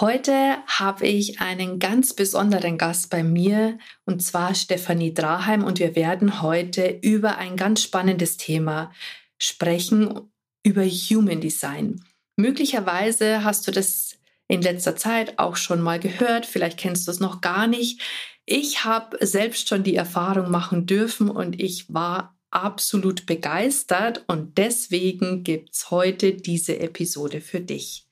Heute 0.00 0.56
habe 0.66 1.06
ich 1.06 1.40
einen 1.40 1.78
ganz 1.78 2.14
besonderen 2.14 2.78
Gast 2.78 3.10
bei 3.10 3.22
mir 3.22 3.78
und 4.04 4.24
zwar 4.24 4.56
Stefanie 4.56 5.14
Draheim 5.14 5.62
und 5.62 5.78
wir 5.78 5.94
werden 5.94 6.42
heute 6.42 6.98
über 7.00 7.38
ein 7.38 7.56
ganz 7.56 7.82
spannendes 7.82 8.36
Thema 8.36 8.92
sprechen, 9.38 10.32
über 10.64 10.84
Human 10.84 11.40
Design. 11.40 12.04
Möglicherweise 12.36 13.44
hast 13.44 13.68
du 13.68 13.70
das 13.70 14.18
in 14.48 14.62
letzter 14.62 14.96
Zeit 14.96 15.38
auch 15.38 15.54
schon 15.54 15.80
mal 15.80 16.00
gehört, 16.00 16.44
vielleicht 16.44 16.78
kennst 16.78 17.06
du 17.06 17.12
es 17.12 17.20
noch 17.20 17.40
gar 17.40 17.68
nicht. 17.68 18.02
Ich 18.46 18.84
habe 18.84 19.24
selbst 19.24 19.68
schon 19.68 19.84
die 19.84 19.94
Erfahrung 19.94 20.50
machen 20.50 20.86
dürfen 20.86 21.30
und 21.30 21.62
ich 21.62 21.94
war 21.94 22.36
absolut 22.50 23.26
begeistert 23.26 24.24
und 24.26 24.58
deswegen 24.58 25.44
gibt 25.44 25.72
es 25.72 25.92
heute 25.92 26.34
diese 26.34 26.80
Episode 26.80 27.40
für 27.40 27.60
dich. 27.60 28.08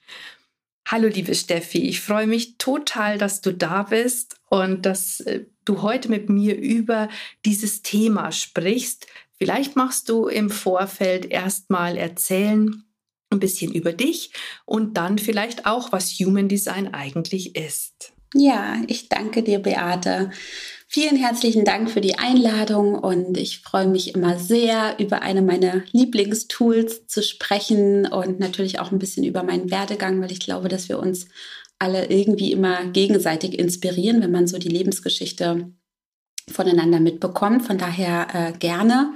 Hallo 0.86 1.08
liebe 1.08 1.34
Steffi, 1.34 1.88
ich 1.88 2.00
freue 2.00 2.26
mich 2.26 2.58
total, 2.58 3.16
dass 3.16 3.40
du 3.40 3.52
da 3.52 3.84
bist 3.84 4.36
und 4.50 4.84
dass 4.84 5.20
äh, 5.20 5.46
du 5.64 5.82
heute 5.82 6.08
mit 6.08 6.28
mir 6.28 6.56
über 6.56 7.08
dieses 7.44 7.82
Thema 7.82 8.32
sprichst. 8.32 9.06
Vielleicht 9.38 9.76
machst 9.76 10.08
du 10.08 10.26
im 10.26 10.50
Vorfeld 10.50 11.26
erstmal 11.26 11.96
erzählen, 11.96 12.84
ein 13.30 13.40
bisschen 13.40 13.72
über 13.72 13.92
dich 13.92 14.32
und 14.66 14.96
dann 14.96 15.18
vielleicht 15.18 15.66
auch, 15.66 15.92
was 15.92 16.10
Human 16.10 16.48
Design 16.48 16.92
eigentlich 16.92 17.56
ist. 17.56 18.12
Ja, 18.34 18.76
ich 18.86 19.08
danke 19.08 19.42
dir, 19.42 19.58
Beate. 19.58 20.30
Vielen 20.94 21.16
herzlichen 21.16 21.64
Dank 21.64 21.90
für 21.90 22.02
die 22.02 22.18
Einladung 22.18 22.94
und 22.94 23.38
ich 23.38 23.60
freue 23.60 23.86
mich 23.86 24.14
immer 24.14 24.38
sehr, 24.38 24.96
über 24.98 25.22
eine 25.22 25.40
meiner 25.40 25.84
Lieblingstools 25.92 27.06
zu 27.06 27.22
sprechen 27.22 28.06
und 28.06 28.40
natürlich 28.40 28.78
auch 28.78 28.92
ein 28.92 28.98
bisschen 28.98 29.24
über 29.24 29.42
meinen 29.42 29.70
Werdegang, 29.70 30.20
weil 30.20 30.30
ich 30.30 30.40
glaube, 30.40 30.68
dass 30.68 30.90
wir 30.90 30.98
uns 30.98 31.28
alle 31.78 32.10
irgendwie 32.10 32.52
immer 32.52 32.84
gegenseitig 32.88 33.58
inspirieren, 33.58 34.20
wenn 34.20 34.32
man 34.32 34.46
so 34.46 34.58
die 34.58 34.68
Lebensgeschichte 34.68 35.72
voneinander 36.50 37.00
mitbekommt. 37.00 37.62
Von 37.66 37.78
daher 37.78 38.26
äh, 38.34 38.52
gerne. 38.58 39.14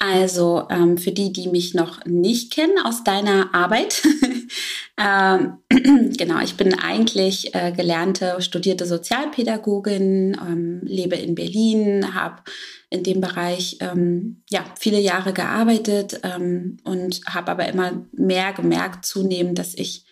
Also 0.00 0.66
ähm, 0.70 0.98
für 0.98 1.12
die, 1.12 1.32
die 1.32 1.46
mich 1.46 1.72
noch 1.72 2.04
nicht 2.04 2.52
kennen 2.52 2.80
aus 2.84 3.04
deiner 3.04 3.54
Arbeit, 3.54 4.02
ähm, 5.02 5.58
genau, 6.16 6.40
ich 6.40 6.56
bin 6.56 6.78
eigentlich 6.78 7.54
äh, 7.54 7.72
gelernte, 7.72 8.40
studierte 8.40 8.86
Sozialpädagogin, 8.86 10.36
ähm, 10.40 10.80
lebe 10.84 11.16
in 11.16 11.34
Berlin, 11.34 12.14
habe 12.14 12.42
in 12.90 13.02
dem 13.02 13.20
Bereich 13.20 13.78
ähm, 13.80 14.42
ja 14.50 14.64
viele 14.78 15.00
Jahre 15.00 15.32
gearbeitet 15.32 16.20
ähm, 16.22 16.76
und 16.84 17.20
habe 17.26 17.50
aber 17.50 17.68
immer 17.68 18.04
mehr 18.12 18.52
gemerkt 18.52 19.06
zunehmend, 19.06 19.58
dass 19.58 19.74
ich 19.74 20.04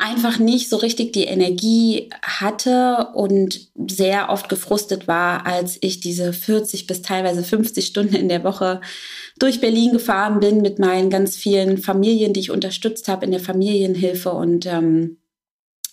einfach 0.00 0.38
nicht 0.38 0.70
so 0.70 0.76
richtig 0.76 1.12
die 1.12 1.24
Energie 1.24 2.08
hatte 2.22 3.08
und 3.14 3.68
sehr 3.86 4.30
oft 4.30 4.48
gefrustet 4.48 5.06
war, 5.06 5.46
als 5.46 5.76
ich 5.82 6.00
diese 6.00 6.32
40 6.32 6.86
bis 6.86 7.02
teilweise 7.02 7.44
50 7.44 7.86
Stunden 7.86 8.14
in 8.14 8.30
der 8.30 8.42
Woche 8.42 8.80
durch 9.38 9.60
Berlin 9.60 9.92
gefahren 9.92 10.40
bin 10.40 10.62
mit 10.62 10.78
meinen 10.78 11.10
ganz 11.10 11.36
vielen 11.36 11.76
Familien, 11.76 12.32
die 12.32 12.40
ich 12.40 12.50
unterstützt 12.50 13.08
habe 13.08 13.26
in 13.26 13.30
der 13.30 13.40
Familienhilfe. 13.40 14.30
Und 14.30 14.64
ähm, 14.64 15.18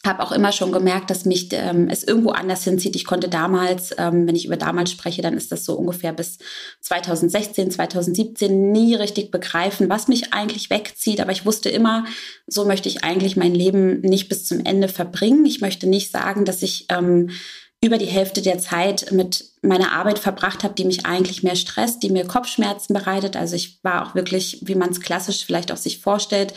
habe 0.07 0.23
auch 0.23 0.31
immer 0.31 0.51
schon 0.51 0.71
gemerkt, 0.71 1.09
dass 1.09 1.25
mich 1.25 1.49
ähm, 1.51 1.89
es 1.89 2.03
irgendwo 2.03 2.31
anders 2.31 2.63
hinzieht. 2.63 2.95
Ich 2.95 3.05
konnte 3.05 3.29
damals, 3.29 3.93
ähm, 3.97 4.27
wenn 4.27 4.35
ich 4.35 4.45
über 4.45 4.57
damals 4.57 4.89
spreche, 4.91 5.21
dann 5.21 5.35
ist 5.35 5.51
das 5.51 5.65
so 5.65 5.73
ungefähr 5.75 6.13
bis 6.13 6.39
2016, 6.81 7.69
2017 7.69 8.71
nie 8.71 8.95
richtig 8.95 9.29
begreifen, 9.29 9.89
was 9.89 10.07
mich 10.07 10.33
eigentlich 10.33 10.69
wegzieht. 10.69 11.21
Aber 11.21 11.31
ich 11.31 11.45
wusste 11.45 11.69
immer, 11.69 12.05
so 12.47 12.65
möchte 12.65 12.89
ich 12.89 13.03
eigentlich 13.03 13.37
mein 13.37 13.53
Leben 13.53 14.01
nicht 14.01 14.29
bis 14.29 14.45
zum 14.45 14.65
Ende 14.65 14.87
verbringen. 14.87 15.45
Ich 15.45 15.61
möchte 15.61 15.87
nicht 15.87 16.11
sagen, 16.11 16.45
dass 16.45 16.63
ich 16.63 16.87
ähm, 16.89 17.29
über 17.83 17.97
die 17.97 18.05
Hälfte 18.05 18.41
der 18.41 18.57
Zeit 18.57 19.11
mit 19.11 19.45
meiner 19.61 19.91
Arbeit 19.91 20.17
verbracht 20.17 20.63
habe, 20.63 20.73
die 20.73 20.85
mich 20.85 21.05
eigentlich 21.05 21.43
mehr 21.43 21.55
stresst, 21.55 22.01
die 22.01 22.09
mir 22.09 22.25
Kopfschmerzen 22.25 22.93
bereitet. 22.93 23.35
Also 23.35 23.55
ich 23.55 23.79
war 23.83 24.07
auch 24.07 24.15
wirklich, 24.15 24.59
wie 24.63 24.75
man 24.75 24.89
es 24.89 25.01
klassisch 25.01 25.45
vielleicht 25.45 25.71
auch 25.71 25.77
sich 25.77 25.99
vorstellt, 25.99 26.53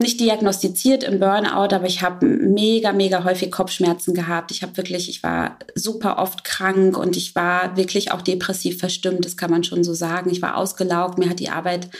nicht 0.00 0.18
diagnostiziert 0.20 1.04
im 1.04 1.20
Burnout, 1.20 1.74
aber 1.74 1.86
ich 1.86 2.02
habe 2.02 2.26
mega, 2.26 2.92
mega 2.92 3.24
häufig 3.24 3.50
Kopfschmerzen 3.50 4.14
gehabt. 4.14 4.50
Ich 4.50 4.62
habe 4.62 4.76
wirklich, 4.76 5.08
ich 5.08 5.22
war 5.22 5.58
super 5.74 6.18
oft 6.18 6.42
krank 6.42 6.96
und 6.96 7.16
ich 7.16 7.34
war 7.34 7.76
wirklich 7.76 8.10
auch 8.10 8.22
depressiv 8.22 8.78
verstimmt, 8.78 9.24
das 9.24 9.36
kann 9.36 9.50
man 9.50 9.62
schon 9.62 9.84
so 9.84 9.92
sagen. 9.92 10.30
Ich 10.30 10.42
war 10.42 10.56
ausgelaugt, 10.56 11.18
mir 11.18 11.28
hat 11.28 11.38
die 11.38 11.50
Arbeit 11.50 11.90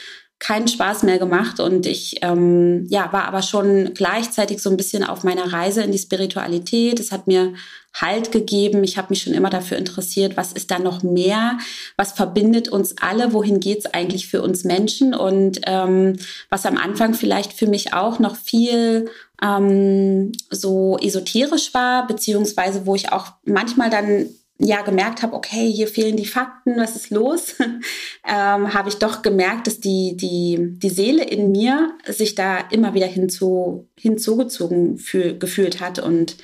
keinen 0.41 0.67
Spaß 0.67 1.05
mehr 1.05 1.19
gemacht 1.19 1.61
und 1.61 1.87
ich 1.87 2.17
ähm, 2.23 2.87
ja 2.89 3.13
war 3.13 3.27
aber 3.27 3.43
schon 3.43 3.93
gleichzeitig 3.95 4.61
so 4.61 4.71
ein 4.71 4.77
bisschen 4.77 5.05
auf 5.05 5.23
meiner 5.23 5.53
Reise 5.53 5.83
in 5.83 5.93
die 5.93 5.99
Spiritualität. 5.99 6.99
Es 6.99 7.13
hat 7.13 7.29
mir 7.29 7.53
Halt 7.93 8.31
gegeben. 8.31 8.85
Ich 8.85 8.97
habe 8.97 9.09
mich 9.11 9.23
schon 9.23 9.35
immer 9.35 9.51
dafür 9.51 9.77
interessiert, 9.77 10.37
was 10.37 10.53
ist 10.53 10.71
da 10.71 10.79
noch 10.79 11.03
mehr? 11.03 11.59
Was 11.97 12.13
verbindet 12.13 12.69
uns 12.69 12.95
alle? 13.01 13.33
Wohin 13.33 13.59
geht's 13.59 13.87
eigentlich 13.87 14.29
für 14.29 14.43
uns 14.43 14.63
Menschen? 14.63 15.13
Und 15.13 15.61
ähm, 15.67 16.17
was 16.51 16.67
am 16.67 16.77
Anfang 16.77 17.15
vielleicht 17.15 17.53
für 17.53 17.67
mich 17.67 17.93
auch 17.93 18.21
noch 18.21 18.37
viel 18.37 19.11
ähm, 19.43 20.31
so 20.51 20.99
esoterisch 20.99 21.75
war, 21.75 22.07
beziehungsweise 22.07 22.87
wo 22.87 22.95
ich 22.95 23.11
auch 23.11 23.33
manchmal 23.45 23.91
dann 23.91 24.29
ja 24.63 24.83
gemerkt 24.83 25.23
habe, 25.23 25.35
okay, 25.35 25.71
hier 25.71 25.89
fehlen 25.89 26.17
die 26.17 26.27
Fakten, 26.27 26.77
was 26.77 26.95
ist 26.95 27.11
los, 27.11 27.57
ähm, 28.29 28.75
habe 28.75 28.89
ich 28.91 28.97
doch 28.97 29.23
gemerkt, 29.23 29.67
dass 29.67 29.81
die, 29.81 30.17
die, 30.17 30.79
die 30.79 30.91
Seele 30.91 31.25
in 31.25 31.51
mir 31.51 31.93
sich 32.07 32.35
da 32.35 32.59
immer 32.71 32.93
wieder 32.95 33.07
hinzu, 33.07 33.89
hinzugezogen 33.99 34.99
fühl, 34.99 35.39
gefühlt 35.39 35.81
hat 35.81 35.99
und 35.99 36.37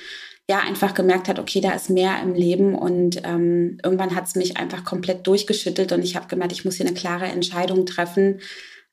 ja 0.49 0.59
einfach 0.59 0.93
gemerkt 0.93 1.27
hat, 1.27 1.39
okay, 1.39 1.61
da 1.61 1.73
ist 1.73 1.89
mehr 1.89 2.21
im 2.23 2.33
Leben 2.33 2.73
und 2.73 3.21
ähm, 3.23 3.77
irgendwann 3.83 4.15
hat 4.15 4.25
es 4.25 4.35
mich 4.35 4.57
einfach 4.57 4.83
komplett 4.83 5.27
durchgeschüttelt 5.27 5.91
und 5.91 6.03
ich 6.03 6.15
habe 6.15 6.27
gemerkt, 6.27 6.53
ich 6.53 6.65
muss 6.65 6.75
hier 6.75 6.87
eine 6.87 6.95
klare 6.95 7.25
Entscheidung 7.25 7.85
treffen. 7.85 8.39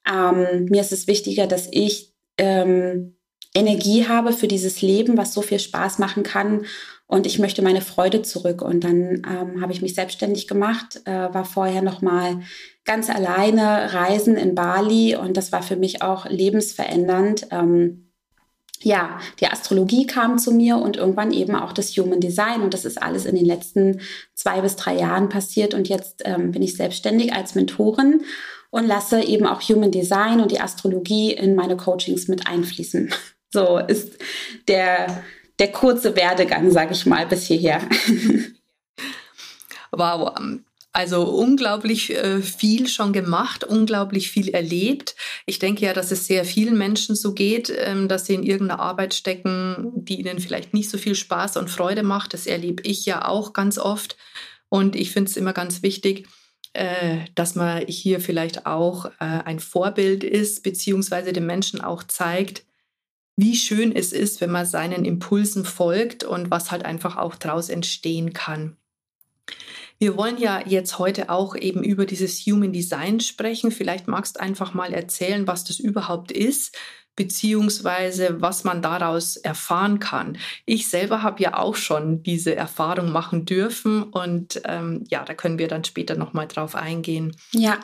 Ähm, 0.06 0.66
mir 0.66 0.82
ist 0.82 0.92
es 0.92 1.06
wichtiger, 1.06 1.46
dass 1.46 1.68
ich 1.70 2.12
ähm, 2.38 3.16
Energie 3.54 4.06
habe 4.06 4.32
für 4.32 4.48
dieses 4.48 4.82
Leben, 4.82 5.16
was 5.16 5.32
so 5.32 5.41
viel 5.41 5.60
Spaß 5.60 5.98
machen 6.00 6.24
kann 6.24 6.66
und 7.14 7.28
ich 7.28 7.38
möchte 7.38 7.62
meine 7.62 7.80
Freude 7.80 8.22
zurück. 8.22 8.60
Und 8.60 8.82
dann 8.82 9.22
ähm, 9.25 9.62
habe 9.62 9.72
ich 9.72 9.80
mich 9.80 9.94
selbstständig 9.94 10.48
gemacht, 10.48 11.00
äh, 11.04 11.32
war 11.32 11.44
vorher 11.44 11.80
noch 11.80 12.02
mal 12.02 12.41
ganz 12.84 13.08
alleine 13.08 13.94
reisen 13.94 14.36
in 14.36 14.56
Bali 14.56 15.14
und 15.14 15.36
das 15.36 15.53
war 15.53 15.62
für 15.62 15.76
mich 15.76 16.03
auch 16.03 16.26
lebensverändernd. 16.28 17.47
Ähm, 17.53 18.10
ja, 18.80 19.20
die 19.38 19.47
Astrologie 19.47 20.08
kam 20.08 20.38
zu 20.38 20.50
mir 20.50 20.78
und 20.78 20.97
irgendwann 20.97 21.32
eben 21.32 21.54
auch 21.54 21.70
das 21.70 21.97
Human 21.97 22.19
Design. 22.19 22.62
Und 22.62 22.74
das 22.74 22.84
ist 22.84 23.00
alles 23.00 23.26
in 23.26 23.36
den 23.36 23.47
letzten 23.47 24.00
zwei 24.34 24.60
bis 24.60 24.74
drei 24.74 24.97
Jahren 24.97 25.28
passiert. 25.28 25.72
Und 25.72 25.88
jetzt 25.88 26.22
ähm, 26.24 26.50
bin 26.50 26.62
ich 26.62 26.76
selbstständig 26.76 27.32
als 27.32 27.54
Mentorin 27.54 28.22
und 28.70 28.88
lasse 28.88 29.22
eben 29.22 29.47
auch 29.47 29.62
Human 29.62 29.92
Design 29.92 30.41
und 30.41 30.50
die 30.50 30.60
Astrologie 30.60 31.32
in 31.32 31.54
meine 31.54 31.76
Coachings 31.76 32.26
mit 32.26 32.48
einfließen. 32.48 33.14
So 33.53 33.78
ist 33.78 34.19
der 34.66 35.22
der 35.59 35.72
kurze 35.72 36.16
Werdegang, 36.16 36.71
sage 36.71 36.92
ich 36.92 37.06
mal, 37.06 37.27
bis 37.27 37.47
hierher. 37.47 37.80
Wow, 39.97 40.34
also 40.92 41.22
unglaublich 41.24 42.10
äh, 42.15 42.41
viel 42.41 42.86
schon 42.89 43.12
gemacht, 43.12 43.65
unglaublich 43.65 44.30
viel 44.30 44.51
erlebt. 44.51 45.16
Ich 45.45 45.59
denke 45.59 45.84
ja, 45.84 45.92
dass 45.92 46.12
es 46.12 46.27
sehr 46.27 46.45
vielen 46.45 46.78
Menschen 46.78 47.16
so 47.16 47.34
geht, 47.34 47.72
ähm, 47.77 48.06
dass 48.06 48.27
sie 48.27 48.34
in 48.34 48.45
irgendeiner 48.45 48.80
Arbeit 48.80 49.12
stecken, 49.12 49.92
die 49.97 50.21
ihnen 50.21 50.39
vielleicht 50.39 50.72
nicht 50.72 50.91
so 50.91 50.97
viel 50.97 51.16
Spaß 51.16 51.56
und 51.56 51.68
Freude 51.68 52.04
macht. 52.04 52.33
Das 52.33 52.47
erlebe 52.47 52.83
ich 52.84 53.06
ja 53.06 53.27
auch 53.27 53.53
ganz 53.53 53.77
oft. 53.77 54.16
Und 54.68 54.95
ich 54.95 55.10
finde 55.10 55.30
es 55.30 55.36
immer 55.36 55.53
ganz 55.53 55.83
wichtig, 55.83 56.28
äh, 56.74 57.18
dass 57.34 57.56
man 57.56 57.84
hier 57.86 58.21
vielleicht 58.21 58.66
auch 58.66 59.06
äh, 59.06 59.10
ein 59.18 59.59
Vorbild 59.59 60.22
ist, 60.22 60.62
beziehungsweise 60.62 61.33
den 61.33 61.47
Menschen 61.47 61.80
auch 61.80 62.04
zeigt, 62.04 62.65
wie 63.36 63.57
schön 63.57 63.95
es 63.95 64.13
ist, 64.13 64.41
wenn 64.41 64.51
man 64.51 64.66
seinen 64.66 65.04
Impulsen 65.04 65.65
folgt 65.65 66.25
und 66.25 66.51
was 66.51 66.71
halt 66.71 66.84
einfach 66.84 67.16
auch 67.16 67.34
daraus 67.34 67.69
entstehen 67.69 68.33
kann. 68.33 68.77
Wir 69.98 70.16
wollen 70.16 70.39
ja 70.39 70.60
jetzt 70.66 70.98
heute 70.98 71.31
auch 71.31 71.57
eben 71.57 71.83
über 71.83 72.04
dieses 72.04 72.41
Human 72.41 72.72
Design 72.72 73.21
sprechen. 73.21 73.71
Vielleicht 73.71 74.09
magst 74.09 74.36
du 74.36 74.41
einfach 74.41 74.75
mal 74.75 74.92
erzählen, 74.92 75.47
was 75.47 75.65
das 75.65 75.78
überhaupt 75.78 76.33
ist, 76.33 76.77
beziehungsweise 77.16 78.41
was 78.41 78.65
man 78.65 78.83
daraus 78.83 79.37
erfahren 79.37 80.01
kann. 80.01 80.37
Ich 80.66 80.89
selber 80.89 81.22
habe 81.22 81.42
ja 81.42 81.57
auch 81.57 81.77
schon 81.77 82.22
diese 82.22 82.57
Erfahrung 82.57 83.13
machen 83.13 83.45
dürfen 83.45 84.03
und 84.03 84.60
ähm, 84.65 85.04
ja, 85.09 85.25
da 85.25 85.34
können 85.34 85.59
wir 85.59 85.69
dann 85.69 85.84
später 85.84 86.16
nochmal 86.16 86.48
drauf 86.48 86.75
eingehen. 86.75 87.37
Ja, 87.53 87.78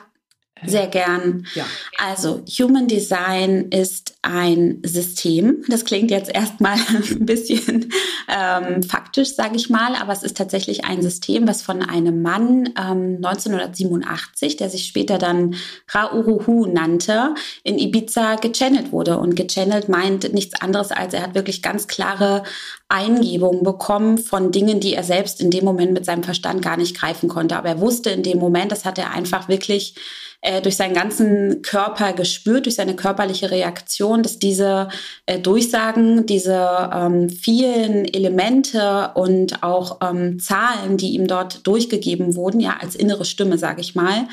sehr 0.66 0.86
gern. 0.86 1.46
Ja. 1.54 1.64
Also 1.98 2.42
Human 2.58 2.86
Design 2.86 3.68
ist 3.70 4.14
ein 4.22 4.80
System. 4.84 5.64
Das 5.68 5.84
klingt 5.84 6.10
jetzt 6.10 6.34
erstmal 6.34 6.76
ein 7.10 7.26
bisschen 7.26 7.92
ähm, 8.28 8.82
faktisch, 8.82 9.34
sage 9.34 9.56
ich 9.56 9.70
mal, 9.70 9.94
aber 9.96 10.12
es 10.12 10.22
ist 10.22 10.36
tatsächlich 10.36 10.84
ein 10.84 11.02
System, 11.02 11.48
was 11.48 11.62
von 11.62 11.82
einem 11.82 12.22
Mann 12.22 12.66
ähm, 12.78 13.16
1987, 13.22 14.56
der 14.56 14.68
sich 14.68 14.86
später 14.86 15.18
dann 15.18 15.54
Rauruhu 15.94 16.66
nannte, 16.66 17.34
in 17.62 17.78
Ibiza 17.78 18.36
gechannelt 18.36 18.92
wurde. 18.92 19.18
Und 19.18 19.36
gechannelt 19.36 19.88
meint 19.88 20.32
nichts 20.32 20.60
anderes 20.60 20.92
als, 20.92 21.14
er 21.14 21.22
hat 21.22 21.34
wirklich 21.34 21.62
ganz 21.62 21.86
klare 21.86 22.42
Eingebungen 22.88 23.62
bekommen 23.62 24.18
von 24.18 24.50
Dingen, 24.52 24.80
die 24.80 24.94
er 24.94 25.04
selbst 25.04 25.40
in 25.40 25.50
dem 25.50 25.64
Moment 25.64 25.92
mit 25.92 26.04
seinem 26.04 26.24
Verstand 26.24 26.60
gar 26.60 26.76
nicht 26.76 26.98
greifen 26.98 27.28
konnte. 27.28 27.56
Aber 27.56 27.68
er 27.68 27.80
wusste 27.80 28.10
in 28.10 28.22
dem 28.22 28.38
Moment, 28.38 28.72
das 28.72 28.84
hat 28.84 28.98
er 28.98 29.12
einfach 29.12 29.48
wirklich 29.48 29.94
äh, 30.42 30.62
durch 30.62 30.76
seinen 30.76 30.94
ganzen 30.94 31.62
Körper 31.62 32.12
gespürt, 32.12 32.66
durch 32.66 32.76
seine 32.76 32.96
körperliche 32.96 33.50
Reaktion, 33.50 34.22
dass 34.22 34.38
diese 34.38 34.88
äh, 35.26 35.38
Durchsagen, 35.38 36.26
diese 36.26 36.90
ähm, 36.92 37.28
vielen 37.28 38.06
Elemente 38.06 39.10
und 39.14 39.62
auch 39.62 39.98
ähm, 40.02 40.38
Zahlen, 40.38 40.96
die 40.96 41.10
ihm 41.10 41.26
dort 41.26 41.66
durchgegeben 41.66 42.36
wurden, 42.36 42.60
ja, 42.60 42.76
als 42.80 42.94
innere 42.94 43.24
Stimme, 43.24 43.58
sage 43.58 43.80
ich 43.80 43.94
mal, 43.94 44.28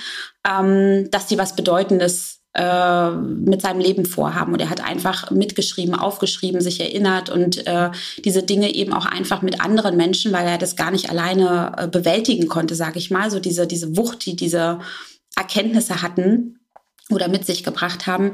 ähm, 0.49 1.09
dass 1.11 1.27
die 1.27 1.37
was 1.37 1.55
Bedeutendes 1.55 2.37
äh, 2.57 3.11
mit 3.11 3.61
seinem 3.61 3.79
Leben 3.79 4.05
vorhaben. 4.05 4.53
Und 4.53 4.61
er 4.61 4.69
hat 4.69 4.83
einfach 4.83 5.29
mitgeschrieben, 5.29 5.93
aufgeschrieben, 5.93 6.59
sich 6.59 6.79
erinnert 6.79 7.29
und 7.29 7.67
äh, 7.67 7.91
diese 8.25 8.43
Dinge 8.43 8.73
eben 8.73 8.93
auch 8.93 9.05
einfach 9.05 9.41
mit 9.41 9.61
anderen 9.61 9.95
Menschen, 9.95 10.33
weil 10.33 10.47
er 10.47 10.57
das 10.57 10.75
gar 10.75 10.89
nicht 10.89 11.09
alleine 11.09 11.73
äh, 11.77 11.87
bewältigen 11.87 12.47
konnte, 12.47 12.73
sage 12.73 12.97
ich 12.97 13.11
mal. 13.11 13.29
So 13.29 13.39
diese, 13.39 13.67
diese 13.67 13.95
Wucht, 13.95 14.25
die 14.25 14.35
diese 14.35 14.79
Erkenntnisse 15.37 16.01
hatten 16.01 16.59
oder 17.09 17.29
mit 17.29 17.45
sich 17.45 17.63
gebracht 17.63 18.05
haben, 18.07 18.33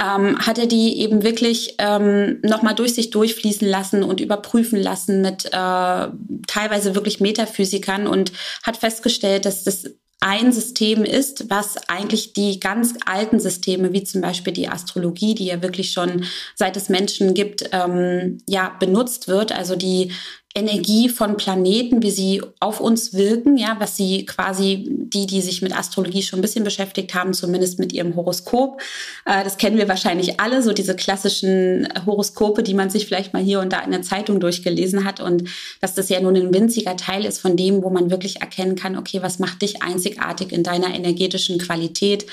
ähm, 0.00 0.38
hat 0.38 0.58
er 0.58 0.66
die 0.66 0.98
eben 1.00 1.22
wirklich 1.22 1.76
ähm, 1.78 2.40
nochmal 2.42 2.74
durch 2.74 2.94
sich 2.94 3.10
durchfließen 3.10 3.66
lassen 3.66 4.02
und 4.02 4.20
überprüfen 4.20 4.80
lassen 4.80 5.22
mit 5.22 5.46
äh, 5.46 5.50
teilweise 5.50 6.94
wirklich 6.94 7.20
Metaphysikern 7.20 8.06
und 8.06 8.32
hat 8.64 8.76
festgestellt, 8.76 9.46
dass 9.46 9.64
das 9.64 9.84
ein 10.22 10.52
System 10.52 11.04
ist, 11.04 11.50
was 11.50 11.76
eigentlich 11.88 12.32
die 12.32 12.60
ganz 12.60 12.94
alten 13.06 13.40
Systeme, 13.40 13.92
wie 13.92 14.04
zum 14.04 14.20
Beispiel 14.20 14.52
die 14.52 14.68
Astrologie, 14.68 15.34
die 15.34 15.46
ja 15.46 15.62
wirklich 15.62 15.90
schon 15.90 16.24
seit 16.54 16.76
es 16.76 16.88
Menschen 16.88 17.34
gibt, 17.34 17.68
ähm, 17.72 18.38
ja 18.48 18.68
benutzt 18.78 19.26
wird, 19.26 19.50
also 19.50 19.74
die 19.74 20.12
Energie 20.54 21.08
von 21.08 21.38
Planeten, 21.38 22.02
wie 22.02 22.10
sie 22.10 22.42
auf 22.60 22.80
uns 22.80 23.14
wirken, 23.14 23.56
ja, 23.56 23.76
was 23.78 23.96
sie 23.96 24.26
quasi, 24.26 24.84
die, 24.86 25.26
die 25.26 25.40
sich 25.40 25.62
mit 25.62 25.76
Astrologie 25.76 26.22
schon 26.22 26.40
ein 26.40 26.42
bisschen 26.42 26.64
beschäftigt 26.64 27.14
haben, 27.14 27.32
zumindest 27.32 27.78
mit 27.78 27.92
ihrem 27.92 28.16
Horoskop. 28.16 28.80
Äh, 29.24 29.44
das 29.44 29.56
kennen 29.56 29.78
wir 29.78 29.88
wahrscheinlich 29.88 30.40
alle, 30.40 30.62
so 30.62 30.72
diese 30.74 30.94
klassischen 30.94 31.88
Horoskope, 32.04 32.62
die 32.62 32.74
man 32.74 32.90
sich 32.90 33.06
vielleicht 33.06 33.32
mal 33.32 33.42
hier 33.42 33.60
und 33.60 33.72
da 33.72 33.80
in 33.80 33.92
der 33.92 34.02
Zeitung 34.02 34.40
durchgelesen 34.40 35.04
hat 35.06 35.20
und 35.20 35.48
dass 35.80 35.94
das 35.94 36.10
ja 36.10 36.20
nur 36.20 36.32
ein 36.32 36.52
winziger 36.52 36.96
Teil 36.98 37.24
ist 37.24 37.38
von 37.38 37.56
dem, 37.56 37.82
wo 37.82 37.88
man 37.88 38.10
wirklich 38.10 38.42
erkennen 38.42 38.76
kann, 38.76 38.98
okay, 38.98 39.22
was 39.22 39.38
macht 39.38 39.62
dich 39.62 39.82
einzigartig 39.82 40.52
in 40.52 40.62
deiner 40.62 40.94
energetischen 40.94 41.58
Qualität? 41.58 42.26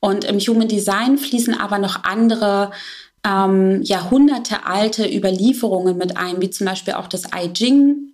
Und 0.00 0.24
im 0.24 0.38
Human 0.38 0.68
Design 0.68 1.18
fließen 1.18 1.52
aber 1.52 1.78
noch 1.78 2.04
andere 2.04 2.70
ähm, 3.26 3.82
jahrhundertealte 3.82 5.06
Überlieferungen 5.06 5.96
mit 5.96 6.16
ein, 6.16 6.40
wie 6.40 6.50
zum 6.50 6.66
Beispiel 6.66 6.94
auch 6.94 7.08
das 7.08 7.24
I 7.34 7.52
Ching, 7.52 8.12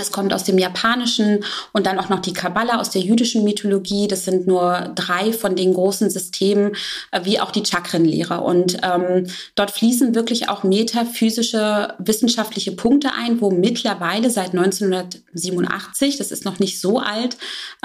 es 0.00 0.10
kommt 0.10 0.34
aus 0.34 0.42
dem 0.42 0.58
Japanischen 0.58 1.44
und 1.72 1.86
dann 1.86 2.00
auch 2.00 2.08
noch 2.08 2.18
die 2.18 2.32
Kabbala 2.32 2.80
aus 2.80 2.90
der 2.90 3.02
jüdischen 3.02 3.44
Mythologie. 3.44 4.08
Das 4.08 4.24
sind 4.24 4.44
nur 4.46 4.92
drei 4.96 5.32
von 5.32 5.54
den 5.54 5.72
großen 5.72 6.10
Systemen, 6.10 6.72
äh, 7.12 7.20
wie 7.24 7.38
auch 7.38 7.52
die 7.52 7.64
Chakrenlehre. 7.64 8.40
Und 8.40 8.78
ähm, 8.82 9.28
dort 9.54 9.70
fließen 9.70 10.16
wirklich 10.16 10.48
auch 10.48 10.64
metaphysische 10.64 11.94
wissenschaftliche 11.98 12.72
Punkte 12.72 13.12
ein, 13.12 13.40
wo 13.40 13.50
mittlerweile 13.50 14.30
seit 14.30 14.52
1987, 14.52 16.16
das 16.16 16.32
ist 16.32 16.44
noch 16.44 16.58
nicht 16.58 16.80
so 16.80 16.98
alt, 16.98 17.36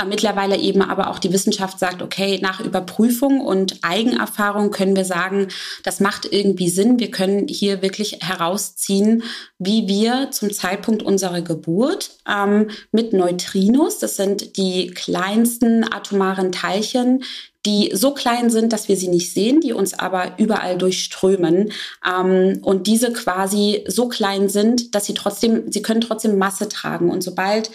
äh, 0.02 0.06
mittlerweile 0.06 0.58
eben 0.58 0.82
aber 0.82 1.12
auch 1.12 1.20
die 1.20 1.32
Wissenschaft 1.32 1.78
sagt, 1.78 2.02
okay, 2.02 2.40
nach 2.42 2.60
Überprüfung 2.60 3.40
und 3.40 3.78
Eigenerfahrung 3.84 4.72
können 4.72 4.96
wir 4.96 5.06
sagen, 5.06 5.50
das 5.84 6.00
macht 6.00 6.28
irgendwie 6.32 6.70
Sinn. 6.70 7.00
Wir 7.00 7.12
können 7.12 7.48
hier 7.48 7.84
wirklich 7.84 8.18
herausziehen, 8.22 9.22
wie 9.60 9.88
wir 9.88 10.32
zum 10.32 10.52
Zeitpunkt 10.52 11.04
unserer 11.04 11.42
Geburt 11.42 11.99
wird 12.00 12.12
ähm, 12.28 12.70
mit 12.92 13.14
Neutrinos. 13.14 14.00
Das 14.00 14.16
sind 14.16 14.58
die 14.58 14.88
kleinsten 14.88 15.84
atomaren 15.84 16.52
Teilchen, 16.52 17.24
die 17.66 17.92
so 17.94 18.14
klein 18.14 18.50
sind, 18.50 18.72
dass 18.72 18.88
wir 18.88 18.96
sie 18.96 19.10
nicht 19.10 19.34
sehen, 19.34 19.60
die 19.60 19.74
uns 19.74 19.94
aber 19.94 20.40
überall 20.40 20.78
durchströmen 20.78 21.74
ähm, 22.08 22.60
und 22.62 22.88
diese 22.88 23.12
quasi 23.12 23.84
so 23.88 24.08
klein 24.08 24.48
sind, 24.48 24.96
dass 24.96 25.06
sie 25.06 25.14
trotzdem, 25.14 25.72
sie 25.72 25.82
können 25.82 26.02
trotzdem 26.02 26.38
Masse 26.38 26.70
tragen 26.70 27.12
und 27.12 27.22
sobald 27.22 27.70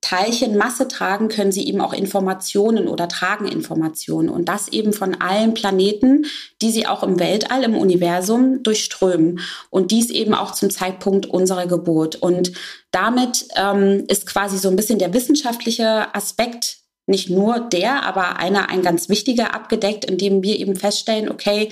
Teilchen 0.00 0.56
Masse 0.56 0.86
tragen, 0.86 1.28
können 1.28 1.50
sie 1.50 1.66
eben 1.66 1.80
auch 1.80 1.92
Informationen 1.92 2.86
oder 2.86 3.08
tragen 3.08 3.48
Informationen 3.48 4.28
und 4.28 4.48
das 4.48 4.68
eben 4.68 4.92
von 4.92 5.20
allen 5.20 5.54
Planeten, 5.54 6.26
die 6.62 6.70
sie 6.70 6.86
auch 6.86 7.02
im 7.02 7.18
Weltall, 7.18 7.64
im 7.64 7.76
Universum 7.76 8.62
durchströmen 8.62 9.40
und 9.70 9.90
dies 9.90 10.10
eben 10.10 10.34
auch 10.34 10.52
zum 10.52 10.70
Zeitpunkt 10.70 11.26
unserer 11.26 11.66
Geburt. 11.66 12.16
Und 12.16 12.52
damit 12.92 13.48
ähm, 13.56 14.04
ist 14.06 14.26
quasi 14.26 14.58
so 14.58 14.68
ein 14.68 14.76
bisschen 14.76 15.00
der 15.00 15.12
wissenschaftliche 15.14 16.14
Aspekt 16.14 16.78
nicht 17.06 17.30
nur 17.30 17.58
der, 17.58 18.04
aber 18.04 18.38
einer, 18.38 18.68
ein 18.68 18.82
ganz 18.82 19.08
wichtiger 19.08 19.54
abgedeckt, 19.54 20.04
indem 20.04 20.42
wir 20.42 20.58
eben 20.58 20.76
feststellen, 20.76 21.30
okay, 21.30 21.70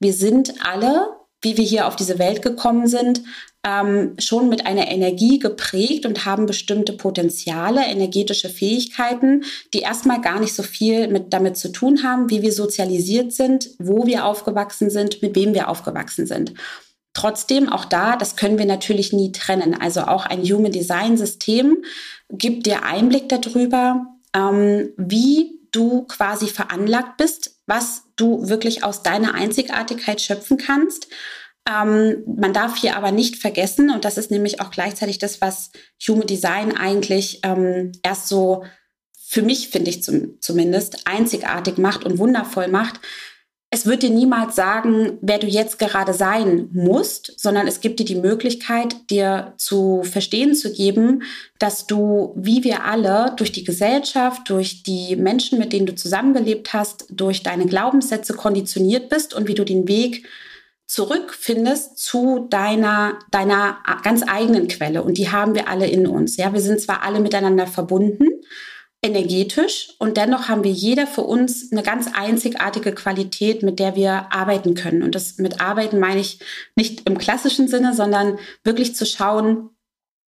wir 0.00 0.14
sind 0.14 0.54
alle 0.64 1.18
wie 1.40 1.56
wir 1.56 1.64
hier 1.64 1.86
auf 1.86 1.96
diese 1.96 2.18
Welt 2.18 2.42
gekommen 2.42 2.88
sind, 2.88 3.22
ähm, 3.64 4.14
schon 4.18 4.48
mit 4.48 4.66
einer 4.66 4.88
Energie 4.88 5.38
geprägt 5.38 6.06
und 6.06 6.24
haben 6.24 6.46
bestimmte 6.46 6.92
Potenziale, 6.92 7.84
energetische 7.84 8.48
Fähigkeiten, 8.48 9.44
die 9.74 9.80
erstmal 9.80 10.20
gar 10.20 10.38
nicht 10.38 10.54
so 10.54 10.62
viel 10.62 11.08
mit, 11.08 11.32
damit 11.32 11.56
zu 11.56 11.70
tun 11.72 12.02
haben, 12.04 12.30
wie 12.30 12.42
wir 12.42 12.52
sozialisiert 12.52 13.32
sind, 13.32 13.70
wo 13.78 14.06
wir 14.06 14.24
aufgewachsen 14.24 14.90
sind, 14.90 15.22
mit 15.22 15.34
wem 15.34 15.54
wir 15.54 15.68
aufgewachsen 15.68 16.26
sind. 16.26 16.54
Trotzdem, 17.14 17.68
auch 17.68 17.84
da, 17.84 18.16
das 18.16 18.36
können 18.36 18.58
wir 18.58 18.66
natürlich 18.66 19.12
nie 19.12 19.32
trennen. 19.32 19.74
Also 19.74 20.02
auch 20.02 20.24
ein 20.24 20.42
Human 20.42 20.70
Design 20.70 21.16
System 21.16 21.78
gibt 22.30 22.66
dir 22.66 22.84
Einblick 22.84 23.28
darüber, 23.28 24.06
ähm, 24.36 24.90
wie 24.96 25.58
du 25.72 26.02
quasi 26.02 26.46
veranlagt 26.46 27.16
bist, 27.16 27.56
was 27.66 28.04
du 28.14 28.48
wirklich 28.48 28.84
aus 28.84 29.02
deiner 29.02 29.34
Einzigartigkeit 29.34 30.20
schöpfen 30.20 30.58
kannst 30.58 31.08
ähm, 31.68 32.22
man 32.26 32.52
darf 32.52 32.76
hier 32.76 32.96
aber 32.96 33.12
nicht 33.12 33.36
vergessen, 33.36 33.90
und 33.90 34.04
das 34.04 34.16
ist 34.16 34.30
nämlich 34.30 34.60
auch 34.60 34.70
gleichzeitig 34.70 35.18
das, 35.18 35.40
was 35.40 35.70
Human 36.06 36.26
Design 36.26 36.76
eigentlich 36.76 37.40
ähm, 37.42 37.92
erst 38.02 38.28
so 38.28 38.64
für 39.30 39.42
mich, 39.42 39.68
finde 39.68 39.90
ich 39.90 40.02
zum, 40.02 40.40
zumindest, 40.40 41.06
einzigartig 41.06 41.76
macht 41.76 42.04
und 42.04 42.18
wundervoll 42.18 42.68
macht. 42.68 43.00
Es 43.70 43.84
wird 43.84 44.02
dir 44.02 44.08
niemals 44.08 44.56
sagen, 44.56 45.18
wer 45.20 45.38
du 45.38 45.46
jetzt 45.46 45.78
gerade 45.78 46.14
sein 46.14 46.70
musst, 46.72 47.38
sondern 47.38 47.66
es 47.66 47.82
gibt 47.82 48.00
dir 48.00 48.06
die 48.06 48.14
Möglichkeit, 48.14 49.10
dir 49.10 49.52
zu 49.58 50.02
verstehen 50.04 50.54
zu 50.54 50.72
geben, 50.72 51.22
dass 51.58 51.86
du, 51.86 52.32
wie 52.34 52.64
wir 52.64 52.84
alle, 52.84 53.34
durch 53.36 53.52
die 53.52 53.64
Gesellschaft, 53.64 54.48
durch 54.48 54.82
die 54.84 55.16
Menschen, 55.16 55.58
mit 55.58 55.74
denen 55.74 55.84
du 55.84 55.94
zusammengelebt 55.94 56.72
hast, 56.72 57.04
durch 57.10 57.42
deine 57.42 57.66
Glaubenssätze 57.66 58.32
konditioniert 58.32 59.10
bist 59.10 59.34
und 59.34 59.48
wie 59.48 59.54
du 59.54 59.66
den 59.66 59.86
Weg 59.86 60.26
zurückfindest 60.88 61.98
zu 61.98 62.48
deiner, 62.50 63.18
deiner 63.30 63.78
ganz 64.02 64.24
eigenen 64.26 64.68
Quelle. 64.68 65.02
Und 65.02 65.18
die 65.18 65.30
haben 65.30 65.54
wir 65.54 65.68
alle 65.68 65.86
in 65.86 66.06
uns. 66.06 66.36
Ja, 66.38 66.52
wir 66.52 66.62
sind 66.62 66.80
zwar 66.80 67.02
alle 67.02 67.20
miteinander 67.20 67.66
verbunden, 67.66 68.26
energetisch, 69.02 69.90
und 69.98 70.16
dennoch 70.16 70.48
haben 70.48 70.64
wir 70.64 70.72
jeder 70.72 71.06
für 71.06 71.20
uns 71.20 71.70
eine 71.70 71.82
ganz 71.82 72.08
einzigartige 72.14 72.92
Qualität, 72.92 73.62
mit 73.62 73.78
der 73.78 73.94
wir 73.94 74.32
arbeiten 74.32 74.74
können. 74.74 75.02
Und 75.02 75.14
das 75.14 75.38
mit 75.38 75.60
arbeiten 75.60 76.00
meine 76.00 76.20
ich 76.20 76.40
nicht 76.74 77.08
im 77.08 77.18
klassischen 77.18 77.68
Sinne, 77.68 77.94
sondern 77.94 78.38
wirklich 78.64 78.96
zu 78.96 79.06
schauen, 79.06 79.70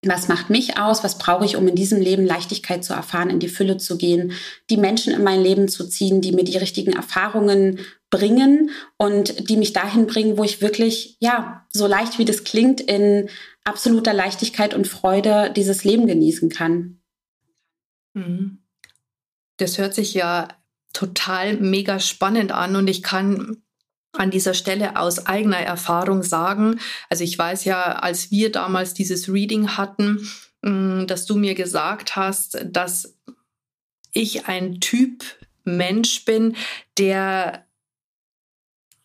was 0.05 0.29
macht 0.29 0.51
mich 0.51 0.79
aus? 0.79 1.05
Was 1.05 1.19
brauche 1.19 1.45
ich, 1.45 1.57
um 1.57 1.69
in 1.69 1.75
diesem 1.75 2.01
Leben 2.01 2.25
Leichtigkeit 2.25 2.85
zu 2.85 2.95
erfahren, 2.95 3.29
in 3.29 3.39
die 3.39 3.49
Fülle 3.49 3.77
zu 3.77 3.99
gehen, 3.99 4.33
die 4.71 4.79
Menschen 4.79 5.13
in 5.13 5.23
mein 5.23 5.43
Leben 5.43 5.69
zu 5.69 5.87
ziehen, 5.87 6.21
die 6.21 6.33
mir 6.33 6.45
die 6.45 6.57
richtigen 6.57 6.93
Erfahrungen 6.93 7.81
bringen 8.11 8.71
und 8.97 9.49
die 9.49 9.57
mich 9.57 9.73
dahin 9.73 10.07
bringen, 10.07 10.37
wo 10.37 10.45
ich 10.45 10.61
wirklich, 10.61 11.17
ja, 11.21 11.67
so 11.73 11.87
leicht 11.87 12.19
wie 12.19 12.25
das 12.25 12.45
klingt, 12.45 12.81
in 12.81 13.31
absoluter 13.65 14.13
Leichtigkeit 14.13 14.75
und 14.75 14.89
Freude 14.89 15.53
dieses 15.55 15.85
Leben 15.85 16.07
genießen 16.07 16.51
kann. 16.51 17.01
Mhm. 18.15 18.59
Das 19.57 19.79
hört 19.79 19.95
sich 19.95 20.15
ja 20.15 20.49
total 20.93 21.57
mega 21.57 22.01
spannend 22.01 22.51
an 22.53 22.75
und 22.75 22.89
ich 22.89 23.03
kann 23.03 23.63
an 24.13 24.33
dieser 24.33 24.55
Stelle 24.55 24.97
aus 24.97 25.27
eigener 25.27 25.59
Erfahrung 25.59 26.25
sagen. 26.25 26.81
Also 27.09 27.23
ich 27.23 27.39
weiß 27.39 27.65
ja, 27.65 27.93
als 27.93 28.33
wir 28.33 28.51
damals 28.51 28.93
dieses 28.93 29.33
Reading 29.33 29.77
hatten, 29.77 30.29
mm, 30.63 31.07
dass 31.07 31.27
du 31.27 31.37
mir 31.37 31.55
gesagt 31.55 32.17
hast, 32.17 32.59
dass 32.65 33.17
ich 34.13 34.47
ein 34.47 34.81
Typ 34.81 35.23
Mensch 35.63 36.25
bin, 36.25 36.57
der 36.99 37.67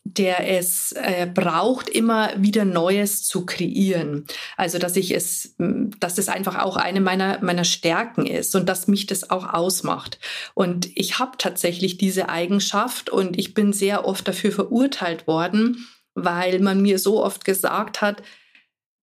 der 0.06 0.48
es 0.58 0.92
äh, 0.92 1.28
braucht, 1.32 1.90
immer 1.90 2.32
wieder 2.38 2.64
Neues 2.64 3.24
zu 3.24 3.46
kreieren. 3.46 4.26
Also 4.56 4.78
dass 4.78 4.96
ich 4.96 5.12
es, 5.12 5.56
dass 5.58 6.20
es 6.20 6.30
einfach 6.30 6.60
auch 6.60 6.78
eine 6.78 7.02
meiner 7.02 7.40
meiner 7.42 7.64
Stärken 7.64 8.28
ist 8.28 8.56
und 8.56 8.70
dass 8.70 8.88
mich 8.88 9.08
das 9.08 9.32
auch 9.32 9.52
ausmacht. 9.52 10.20
Und 10.54 10.88
ich 10.96 11.18
habe 11.18 11.38
tatsächlich 11.40 11.98
diese 11.98 12.30
Eigenschaft 12.30 13.10
und 13.10 13.38
ich 13.38 13.56
bin 13.56 13.74
sehr 13.74 14.06
oft 14.06 14.28
dafür 14.28 14.52
verurteilt 14.52 15.26
worden, 15.26 15.88
weil 16.14 16.60
man 16.60 16.82
mir 16.82 17.00
so 17.00 17.24
oft 17.24 17.44
gesagt 17.44 18.02
hat, 18.02 18.22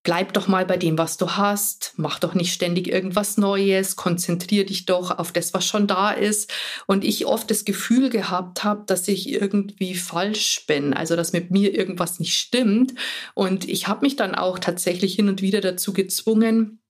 bleib 0.03 0.33
doch 0.33 0.49
mal 0.49 0.67
bei 0.67 0.77
dem, 0.77 0.99
was 0.99 1.17
du 1.17 1.37
hast, 1.37 1.95
mach 1.97 2.19
doch 2.19 2.35
nicht 2.35 2.53
ständig 2.53 2.89
irgendwas 2.89 3.37
Neues, 3.37 3.95
konzentrier 3.95 4.67
dich 4.67 4.85
doch 4.85 5.17
auf 5.17 5.33
das, 5.33 5.55
was 5.55 5.65
schon 5.65 5.87
da 5.87 6.11
ist. 6.11 6.53
Und 6.87 7.05
ich 7.05 7.27
oft 7.27 7.51
das 7.51 7.65
Gefühl 7.65 8.11
gehabt 8.11 8.65
habe, 8.65 8.83
dass 8.87 9.07
ich 9.07 9.31
irgendwie 9.31 9.95
falsch 9.95 10.65
bin, 10.67 10.93
also 10.93 11.15
dass 11.15 11.33
mit 11.33 11.51
mir 11.51 11.73
irgendwas 11.75 12.19
nicht 12.19 12.35
stimmt. 12.35 12.95
Und 13.35 13.69
ich 13.69 13.87
habe 13.87 14.05
mich 14.05 14.17
dann 14.17 14.35
auch 14.35 14.59
tatsächlich 14.59 15.15
hin 15.15 15.29
und 15.29 15.41
wieder 15.41 15.61
dazu 15.61 15.93
gezwungen, 15.93 16.81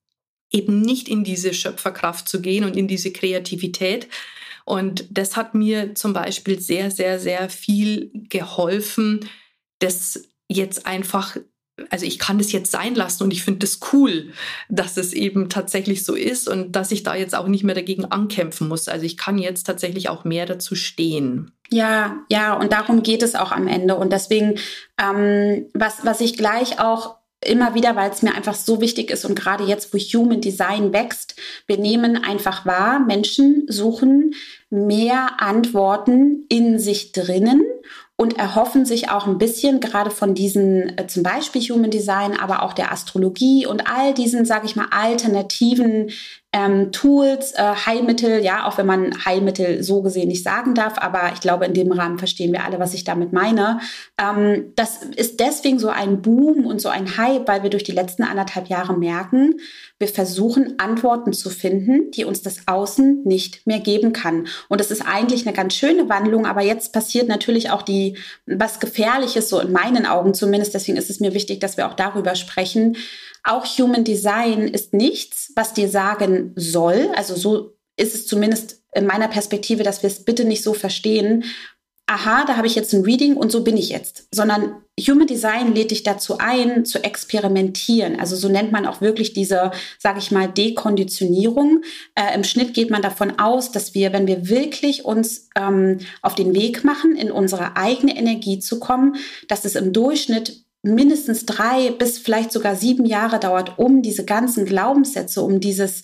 eben 0.50 0.80
nicht 0.80 1.08
in 1.08 1.24
diese 1.24 1.52
Schöpferkraft 1.52 2.28
zu 2.28 2.40
gehen 2.40 2.64
und 2.64 2.76
in 2.76 2.88
diese 2.88 3.12
Kreativität. 3.12 4.08
Und 4.64 5.06
das 5.10 5.36
hat 5.36 5.54
mir 5.54 5.94
zum 5.94 6.12
Beispiel 6.12 6.60
sehr, 6.60 6.90
sehr, 6.90 7.18
sehr 7.18 7.50
viel 7.50 8.10
geholfen, 8.14 9.28
das 9.80 10.22
jetzt 10.48 10.86
einfach 10.86 11.36
also 11.90 12.04
ich 12.04 12.18
kann 12.18 12.38
das 12.38 12.52
jetzt 12.52 12.70
sein 12.70 12.94
lassen 12.94 13.22
und 13.22 13.32
ich 13.32 13.42
finde 13.42 13.60
das 13.60 13.80
cool, 13.92 14.32
dass 14.68 14.96
es 14.96 15.12
eben 15.12 15.48
tatsächlich 15.48 16.04
so 16.04 16.14
ist 16.14 16.48
und 16.48 16.72
dass 16.72 16.92
ich 16.92 17.02
da 17.02 17.14
jetzt 17.14 17.34
auch 17.34 17.48
nicht 17.48 17.64
mehr 17.64 17.74
dagegen 17.74 18.04
ankämpfen 18.04 18.68
muss. 18.68 18.88
Also 18.88 19.06
ich 19.06 19.16
kann 19.16 19.38
jetzt 19.38 19.64
tatsächlich 19.64 20.08
auch 20.08 20.24
mehr 20.24 20.46
dazu 20.46 20.74
stehen. 20.74 21.52
Ja, 21.70 22.18
ja, 22.30 22.54
und 22.54 22.72
darum 22.72 23.02
geht 23.02 23.22
es 23.22 23.34
auch 23.34 23.52
am 23.52 23.66
Ende. 23.66 23.96
Und 23.96 24.12
deswegen, 24.12 24.58
ähm, 25.00 25.66
was, 25.72 26.04
was 26.04 26.20
ich 26.20 26.36
gleich 26.36 26.78
auch 26.78 27.16
immer 27.44 27.74
wieder, 27.74 27.96
weil 27.96 28.10
es 28.10 28.22
mir 28.22 28.34
einfach 28.34 28.54
so 28.54 28.80
wichtig 28.80 29.10
ist 29.10 29.24
und 29.24 29.34
gerade 29.34 29.64
jetzt, 29.64 29.92
wo 29.92 29.98
Human 29.98 30.40
Design 30.40 30.92
wächst, 30.92 31.34
wir 31.66 31.78
nehmen 31.78 32.22
einfach 32.22 32.66
wahr, 32.66 33.00
Menschen 33.00 33.64
suchen 33.68 34.34
mehr 34.70 35.40
Antworten 35.40 36.44
in 36.48 36.78
sich 36.78 37.12
drinnen 37.12 37.62
und 38.22 38.38
erhoffen 38.38 38.86
sich 38.86 39.10
auch 39.10 39.26
ein 39.26 39.36
bisschen 39.36 39.80
gerade 39.80 40.12
von 40.12 40.32
diesen 40.32 40.96
äh, 40.96 41.08
zum 41.08 41.24
Beispiel 41.24 41.60
Human 41.60 41.90
Design, 41.90 42.38
aber 42.38 42.62
auch 42.62 42.72
der 42.72 42.92
Astrologie 42.92 43.66
und 43.66 43.88
all 43.88 44.14
diesen, 44.14 44.44
sage 44.44 44.64
ich 44.66 44.76
mal, 44.76 44.86
alternativen 44.92 46.10
ähm, 46.54 46.92
Tools, 46.92 47.52
äh, 47.52 47.62
Heilmittel, 47.62 48.44
ja, 48.44 48.66
auch 48.66 48.76
wenn 48.76 48.84
man 48.84 49.24
Heilmittel 49.24 49.82
so 49.82 50.02
gesehen 50.02 50.28
nicht 50.28 50.44
sagen 50.44 50.74
darf, 50.74 50.98
aber 50.98 51.30
ich 51.32 51.40
glaube, 51.40 51.64
in 51.64 51.72
dem 51.72 51.90
Rahmen 51.92 52.18
verstehen 52.18 52.52
wir 52.52 52.64
alle, 52.64 52.78
was 52.78 52.92
ich 52.92 53.04
damit 53.04 53.32
meine. 53.32 53.80
Ähm, 54.18 54.72
das 54.76 55.02
ist 55.16 55.40
deswegen 55.40 55.78
so 55.78 55.88
ein 55.88 56.20
Boom 56.20 56.66
und 56.66 56.80
so 56.80 56.90
ein 56.90 57.16
Hype, 57.16 57.48
weil 57.48 57.62
wir 57.62 57.70
durch 57.70 57.84
die 57.84 57.92
letzten 57.92 58.22
anderthalb 58.22 58.68
Jahre 58.68 58.96
merken, 58.96 59.54
wir 59.98 60.08
versuchen 60.08 60.78
Antworten 60.78 61.32
zu 61.32 61.48
finden, 61.48 62.10
die 62.10 62.24
uns 62.26 62.42
das 62.42 62.66
Außen 62.66 63.22
nicht 63.24 63.66
mehr 63.66 63.80
geben 63.80 64.12
kann. 64.12 64.48
Und 64.68 64.80
das 64.80 64.90
ist 64.90 65.02
eigentlich 65.06 65.46
eine 65.46 65.56
ganz 65.56 65.74
schöne 65.74 66.10
Wandlung, 66.10 66.44
aber 66.44 66.60
jetzt 66.60 66.92
passiert 66.92 67.28
natürlich 67.28 67.70
auch 67.70 67.82
die, 67.82 68.18
was 68.44 68.78
Gefährliches, 68.78 69.48
so 69.48 69.58
in 69.58 69.72
meinen 69.72 70.04
Augen 70.04 70.34
zumindest. 70.34 70.74
Deswegen 70.74 70.98
ist 70.98 71.08
es 71.08 71.20
mir 71.20 71.32
wichtig, 71.32 71.60
dass 71.60 71.78
wir 71.78 71.86
auch 71.86 71.94
darüber 71.94 72.34
sprechen 72.34 72.96
auch 73.44 73.66
Human 73.66 74.04
Design 74.04 74.68
ist 74.68 74.94
nichts, 74.94 75.52
was 75.56 75.74
dir 75.74 75.88
sagen 75.88 76.41
soll. 76.56 77.10
Also 77.14 77.34
so 77.34 77.76
ist 77.96 78.14
es 78.14 78.26
zumindest 78.26 78.82
in 78.94 79.06
meiner 79.06 79.28
Perspektive, 79.28 79.82
dass 79.82 80.02
wir 80.02 80.08
es 80.08 80.24
bitte 80.24 80.44
nicht 80.44 80.62
so 80.62 80.74
verstehen. 80.74 81.44
Aha, 82.06 82.44
da 82.44 82.56
habe 82.56 82.66
ich 82.66 82.74
jetzt 82.74 82.92
ein 82.92 83.04
Reading 83.04 83.36
und 83.36 83.50
so 83.50 83.64
bin 83.64 83.76
ich 83.76 83.88
jetzt, 83.88 84.26
sondern 84.34 84.82
Human 85.00 85.26
Design 85.26 85.74
lädt 85.74 85.92
dich 85.92 86.02
dazu 86.02 86.36
ein, 86.38 86.84
zu 86.84 87.02
experimentieren. 87.02 88.20
Also 88.20 88.36
so 88.36 88.48
nennt 88.48 88.70
man 88.70 88.86
auch 88.86 89.00
wirklich 89.00 89.32
diese, 89.32 89.70
sage 89.98 90.18
ich 90.18 90.30
mal, 90.30 90.48
Dekonditionierung. 90.48 91.82
Äh, 92.14 92.34
Im 92.34 92.44
Schnitt 92.44 92.74
geht 92.74 92.90
man 92.90 93.00
davon 93.00 93.38
aus, 93.38 93.70
dass 93.72 93.94
wir, 93.94 94.12
wenn 94.12 94.26
wir 94.26 94.48
wirklich 94.48 95.06
uns 95.06 95.48
ähm, 95.56 95.98
auf 96.20 96.34
den 96.34 96.54
Weg 96.54 96.84
machen, 96.84 97.16
in 97.16 97.30
unsere 97.30 97.76
eigene 97.76 98.16
Energie 98.16 98.58
zu 98.58 98.78
kommen, 98.78 99.16
dass 99.48 99.64
es 99.64 99.74
im 99.74 99.94
Durchschnitt 99.94 100.64
mindestens 100.82 101.46
drei 101.46 101.92
bis 101.92 102.18
vielleicht 102.18 102.52
sogar 102.52 102.74
sieben 102.74 103.06
Jahre 103.06 103.38
dauert, 103.38 103.78
um 103.78 104.02
diese 104.02 104.24
ganzen 104.24 104.64
Glaubenssätze, 104.64 105.40
um 105.40 105.60
dieses, 105.60 106.02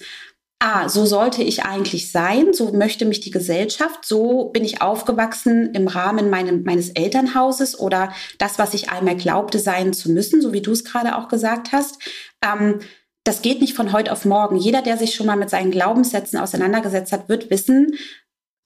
ah, 0.61 0.89
so 0.89 1.07
sollte 1.07 1.43
ich 1.43 1.65
eigentlich 1.65 2.11
sein, 2.11 2.53
so 2.53 2.73
möchte 2.73 3.05
mich 3.05 3.21
die 3.21 3.31
Gesellschaft, 3.31 4.05
so 4.05 4.47
bin 4.47 4.65
ich 4.65 4.83
aufgewachsen 4.83 5.73
im 5.75 5.87
Rahmen 5.87 6.31
meinem, 6.31 6.65
meines 6.65 6.91
Elternhauses 6.91 7.79
oder 7.79 8.13
das, 8.39 8.59
was 8.59 8.75
ich 8.75 8.91
einmal 8.91 9.17
glaubte 9.17 9.59
sein 9.59 9.93
zu 9.93 10.11
müssen, 10.11 10.43
so 10.43 10.53
wie 10.53 10.63
du 10.63 10.73
es 10.73 10.85
gerade 10.85 11.17
auch 11.17 11.29
gesagt 11.29 11.73
hast. 11.73 11.99
Ähm, 12.45 12.81
das 13.25 13.43
geht 13.43 13.61
nicht 13.61 13.75
von 13.75 13.93
heute 13.93 14.11
auf 14.11 14.25
morgen. 14.25 14.57
Jeder, 14.57 14.83
der 14.83 14.97
sich 14.97 15.15
schon 15.15 15.27
mal 15.27 15.37
mit 15.37 15.51
seinen 15.51 15.71
Glaubenssätzen 15.71 16.39
auseinandergesetzt 16.39 17.13
hat, 17.13 17.29
wird 17.29 17.51
wissen, 17.51 17.97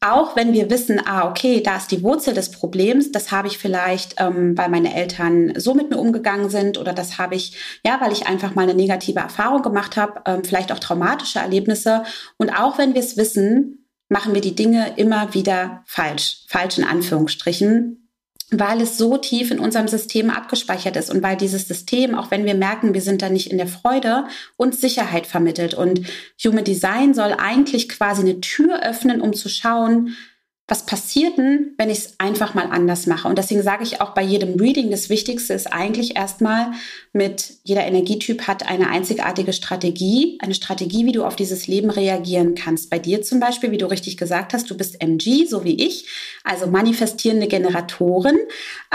auch 0.02 0.34
wenn 0.34 0.52
wir 0.52 0.68
wissen, 0.68 1.00
ah, 1.04 1.28
okay, 1.28 1.62
da 1.62 1.76
ist 1.76 1.92
die 1.92 2.02
Wurzel 2.02 2.34
des 2.34 2.50
Problems, 2.50 3.12
das 3.12 3.30
habe 3.30 3.46
ich 3.48 3.58
vielleicht, 3.58 4.16
ähm, 4.18 4.58
weil 4.58 4.68
meine 4.68 4.94
Eltern 4.94 5.54
so 5.56 5.74
mit 5.74 5.90
mir 5.90 5.98
umgegangen 5.98 6.50
sind 6.50 6.76
oder 6.76 6.92
das 6.92 7.18
habe 7.18 7.36
ich, 7.36 7.80
ja, 7.86 8.00
weil 8.00 8.12
ich 8.12 8.26
einfach 8.26 8.54
mal 8.54 8.62
eine 8.62 8.74
negative 8.74 9.20
Erfahrung 9.20 9.62
gemacht 9.62 9.96
habe, 9.96 10.20
ähm, 10.26 10.44
vielleicht 10.44 10.72
auch 10.72 10.80
traumatische 10.80 11.38
Erlebnisse. 11.38 12.02
Und 12.36 12.50
auch 12.50 12.78
wenn 12.78 12.94
wir 12.94 13.00
es 13.00 13.16
wissen, 13.16 13.88
machen 14.08 14.34
wir 14.34 14.40
die 14.40 14.56
Dinge 14.56 14.94
immer 14.96 15.34
wieder 15.34 15.82
falsch, 15.86 16.44
falsch 16.48 16.78
in 16.78 16.84
Anführungsstrichen, 16.84 18.01
weil 18.52 18.82
es 18.82 18.98
so 18.98 19.16
tief 19.16 19.50
in 19.50 19.58
unserem 19.58 19.88
System 19.88 20.30
abgespeichert 20.30 20.96
ist 20.96 21.10
und 21.10 21.22
weil 21.22 21.36
dieses 21.36 21.66
System, 21.66 22.14
auch 22.14 22.30
wenn 22.30 22.44
wir 22.44 22.54
merken, 22.54 22.94
wir 22.94 23.00
sind 23.00 23.22
da 23.22 23.28
nicht 23.28 23.50
in 23.50 23.58
der 23.58 23.66
Freude, 23.66 24.26
uns 24.56 24.80
Sicherheit 24.80 25.26
vermittelt. 25.26 25.74
Und 25.74 26.02
Human 26.44 26.64
Design 26.64 27.14
soll 27.14 27.34
eigentlich 27.38 27.88
quasi 27.88 28.22
eine 28.22 28.40
Tür 28.40 28.82
öffnen, 28.82 29.20
um 29.20 29.32
zu 29.32 29.48
schauen, 29.48 30.14
was 30.68 30.86
passiert 30.86 31.38
denn, 31.38 31.74
wenn 31.76 31.90
ich 31.90 31.98
es 31.98 32.14
einfach 32.18 32.54
mal 32.54 32.68
anders 32.70 33.06
mache? 33.06 33.28
Und 33.28 33.36
deswegen 33.36 33.62
sage 33.62 33.82
ich 33.82 34.00
auch 34.00 34.14
bei 34.14 34.22
jedem 34.22 34.58
Reading, 34.58 34.90
das 34.90 35.08
Wichtigste 35.08 35.54
ist 35.54 35.72
eigentlich 35.72 36.16
erstmal 36.16 36.72
mit 37.14 37.58
jeder 37.64 37.84
Energietyp 37.84 38.46
hat 38.46 38.66
eine 38.66 38.88
einzigartige 38.88 39.52
Strategie, 39.52 40.38
eine 40.40 40.54
Strategie, 40.54 41.04
wie 41.04 41.12
du 41.12 41.24
auf 41.24 41.36
dieses 41.36 41.66
Leben 41.66 41.90
reagieren 41.90 42.54
kannst. 42.54 42.88
Bei 42.88 42.98
dir 42.98 43.20
zum 43.20 43.38
Beispiel, 43.38 43.70
wie 43.70 43.76
du 43.76 43.90
richtig 43.90 44.16
gesagt 44.16 44.54
hast, 44.54 44.70
du 44.70 44.76
bist 44.76 45.02
MG, 45.02 45.44
so 45.46 45.62
wie 45.62 45.84
ich, 45.84 46.08
also 46.42 46.66
manifestierende 46.66 47.48
Generatoren. 47.48 48.38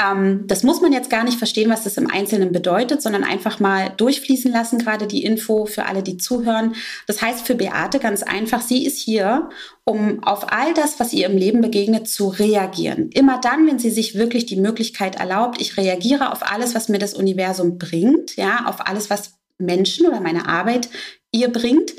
Ähm, 0.04 0.46
das 0.48 0.64
muss 0.64 0.82
man 0.82 0.94
jetzt 0.94 1.12
gar 1.12 1.24
nicht 1.24 1.38
verstehen, 1.38 1.70
was 1.70 1.84
das 1.84 1.98
im 1.98 2.10
Einzelnen 2.10 2.52
bedeutet, 2.52 3.04
sondern 3.04 3.24
einfach 3.24 3.60
mal 3.60 3.94
durchfließen 3.98 4.52
lassen, 4.52 4.80
gerade 4.80 5.06
die 5.06 5.24
Info 5.24 5.68
für 5.68 5.86
alle, 5.86 6.02
die 6.02 6.18
zuhören. 6.18 6.74
Das 7.06 7.22
heißt 7.22 7.46
für 7.46 7.54
Beate 7.54 8.00
ganz 8.00 8.24
einfach, 8.24 8.62
sie 8.62 8.84
ist 8.84 8.98
hier, 8.98 9.50
um 9.86 10.22
auf 10.24 10.52
all 10.52 10.74
das, 10.74 11.00
was 11.00 11.14
ihr 11.14 11.28
im 11.28 11.38
Leben 11.38 11.62
begegnet, 11.62 12.10
zu 12.10 12.28
reagieren. 12.28 13.10
Immer 13.14 13.40
dann, 13.40 13.68
wenn 13.68 13.80
sie 13.80 13.90
sich 13.90 14.16
wirklich 14.16 14.46
die 14.46 14.58
Möglichkeit 14.58 15.16
erlaubt, 15.16 15.62
ich 15.62 15.78
reagiere 15.78 16.34
auf 16.34 16.40
alles, 16.44 16.76
was 16.76 16.90
mir 16.90 17.00
das 17.00 17.14
Universum 17.14 17.78
bringt, 18.08 18.36
ja, 18.36 18.66
auf 18.66 18.88
alles, 18.88 19.10
was 19.10 19.34
Menschen 19.58 20.08
oder 20.08 20.20
meine 20.20 20.48
Arbeit 20.48 20.90
ihr 21.32 21.52
bringt, 21.52 21.94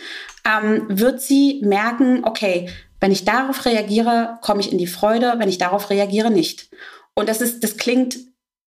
ähm, 0.44 0.86
wird 0.88 1.20
sie 1.20 1.60
merken, 1.64 2.24
okay, 2.24 2.70
wenn 3.00 3.12
ich 3.12 3.24
darauf 3.24 3.64
reagiere, 3.64 4.38
komme 4.42 4.60
ich 4.60 4.72
in 4.72 4.78
die 4.78 4.86
Freude, 4.86 5.34
wenn 5.38 5.48
ich 5.48 5.58
darauf 5.58 5.90
reagiere, 5.90 6.30
nicht. 6.30 6.70
Und 7.14 7.28
das 7.28 7.40
ist, 7.40 7.62
das 7.62 7.76
klingt 7.76 8.16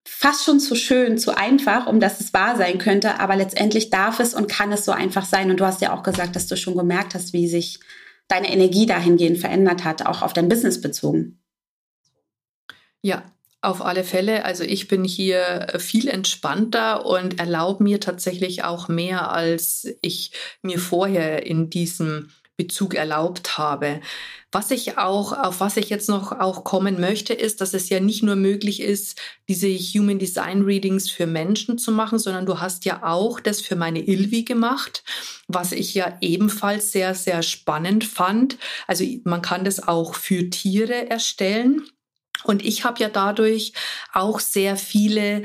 fast 0.04 0.44
schon 0.44 0.60
zu 0.60 0.74
schön, 0.74 1.18
zu 1.18 1.36
einfach, 1.36 1.86
um 1.86 2.00
dass 2.00 2.20
es 2.20 2.32
wahr 2.32 2.56
sein 2.56 2.78
könnte, 2.78 3.20
aber 3.20 3.36
letztendlich 3.36 3.90
darf 3.90 4.20
es 4.20 4.34
und 4.34 4.48
kann 4.48 4.72
es 4.72 4.84
so 4.84 4.92
einfach 4.92 5.24
sein. 5.24 5.50
Und 5.50 5.60
du 5.60 5.66
hast 5.66 5.80
ja 5.80 5.94
auch 5.94 6.02
gesagt, 6.02 6.34
dass 6.36 6.46
du 6.46 6.56
schon 6.56 6.76
gemerkt 6.76 7.14
hast, 7.14 7.32
wie 7.32 7.48
sich 7.48 7.80
deine 8.28 8.52
Energie 8.52 8.86
dahingehend 8.86 9.38
verändert 9.38 9.84
hat, 9.84 10.06
auch 10.06 10.22
auf 10.22 10.32
dein 10.32 10.48
Business 10.48 10.80
bezogen. 10.80 11.38
Ja, 13.02 13.22
auf 13.62 13.80
alle 13.80 14.04
Fälle. 14.04 14.44
Also 14.44 14.64
ich 14.64 14.88
bin 14.88 15.04
hier 15.04 15.68
viel 15.78 16.08
entspannter 16.08 17.06
und 17.06 17.38
erlaube 17.38 17.84
mir 17.84 18.00
tatsächlich 18.00 18.64
auch 18.64 18.88
mehr, 18.88 19.30
als 19.30 19.86
ich 20.02 20.32
mir 20.62 20.78
vorher 20.78 21.46
in 21.46 21.70
diesem 21.70 22.28
Bezug 22.56 22.94
erlaubt 22.94 23.56
habe. 23.56 24.00
Was 24.50 24.70
ich 24.70 24.98
auch, 24.98 25.32
auf 25.32 25.60
was 25.60 25.78
ich 25.78 25.88
jetzt 25.88 26.08
noch 26.08 26.32
auch 26.32 26.64
kommen 26.64 27.00
möchte, 27.00 27.32
ist, 27.32 27.62
dass 27.62 27.72
es 27.72 27.88
ja 27.88 28.00
nicht 28.00 28.22
nur 28.22 28.36
möglich 28.36 28.80
ist, 28.80 29.18
diese 29.48 29.68
Human 29.68 30.18
Design 30.18 30.62
Readings 30.62 31.10
für 31.10 31.26
Menschen 31.26 31.78
zu 31.78 31.90
machen, 31.90 32.18
sondern 32.18 32.44
du 32.44 32.60
hast 32.60 32.84
ja 32.84 33.02
auch 33.02 33.40
das 33.40 33.62
für 33.62 33.76
meine 33.76 34.06
Ilvi 34.06 34.42
gemacht, 34.42 35.02
was 35.48 35.72
ich 35.72 35.94
ja 35.94 36.18
ebenfalls 36.20 36.92
sehr, 36.92 37.14
sehr 37.14 37.42
spannend 37.42 38.04
fand. 38.04 38.58
Also 38.86 39.04
man 39.24 39.40
kann 39.40 39.64
das 39.64 39.88
auch 39.88 40.14
für 40.14 40.50
Tiere 40.50 41.08
erstellen. 41.08 41.86
Und 42.44 42.64
ich 42.64 42.84
habe 42.84 43.00
ja 43.00 43.08
dadurch 43.08 43.72
auch 44.12 44.40
sehr 44.40 44.76
viele 44.76 45.44